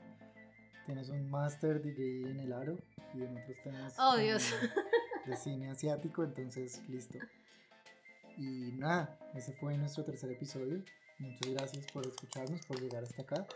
tienes 0.86 1.08
un 1.08 1.32
master 1.32 1.82
degree 1.82 2.30
en 2.30 2.42
el 2.42 2.52
aro 2.52 2.78
y 3.14 3.24
en 3.24 3.38
otros 3.38 3.58
temas 3.64 3.96
oh, 3.98 4.18
Dios. 4.18 4.54
De, 5.26 5.38
cine 5.38 5.70
asiático, 5.70 6.26
entonces 6.26 6.82
listo. 6.90 7.18
Y 8.38 8.74
nada, 8.74 9.18
ese 9.34 9.54
fue 9.54 9.78
nuestro 9.78 10.04
tercer 10.04 10.30
episodio. 10.30 10.84
Muchas 11.20 11.54
gracias 11.54 11.86
por 11.94 12.06
escucharnos, 12.06 12.66
por 12.66 12.82
llegar 12.82 13.04
hasta 13.04 13.22
acá. 13.22 13.48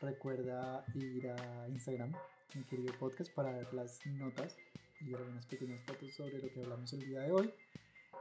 Recuerda 0.00 0.82
ir 0.94 1.28
a 1.28 1.68
Instagram, 1.68 2.14
mi 2.54 2.64
querido 2.64 2.94
podcast, 2.98 3.30
para 3.34 3.52
ver 3.52 3.74
las 3.74 4.00
notas 4.06 4.56
y 5.02 5.14
algunas 5.14 5.44
pequeñas 5.44 5.84
fotos 5.84 6.10
sobre 6.14 6.38
lo 6.38 6.50
que 6.50 6.60
hablamos 6.60 6.90
el 6.94 7.00
día 7.00 7.20
de 7.20 7.32
hoy. 7.32 7.52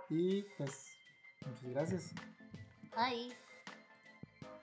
Y 0.09 0.43
pues, 0.57 0.97
muchas 1.45 1.69
gracias. 1.71 2.13
Bye. 2.95 3.35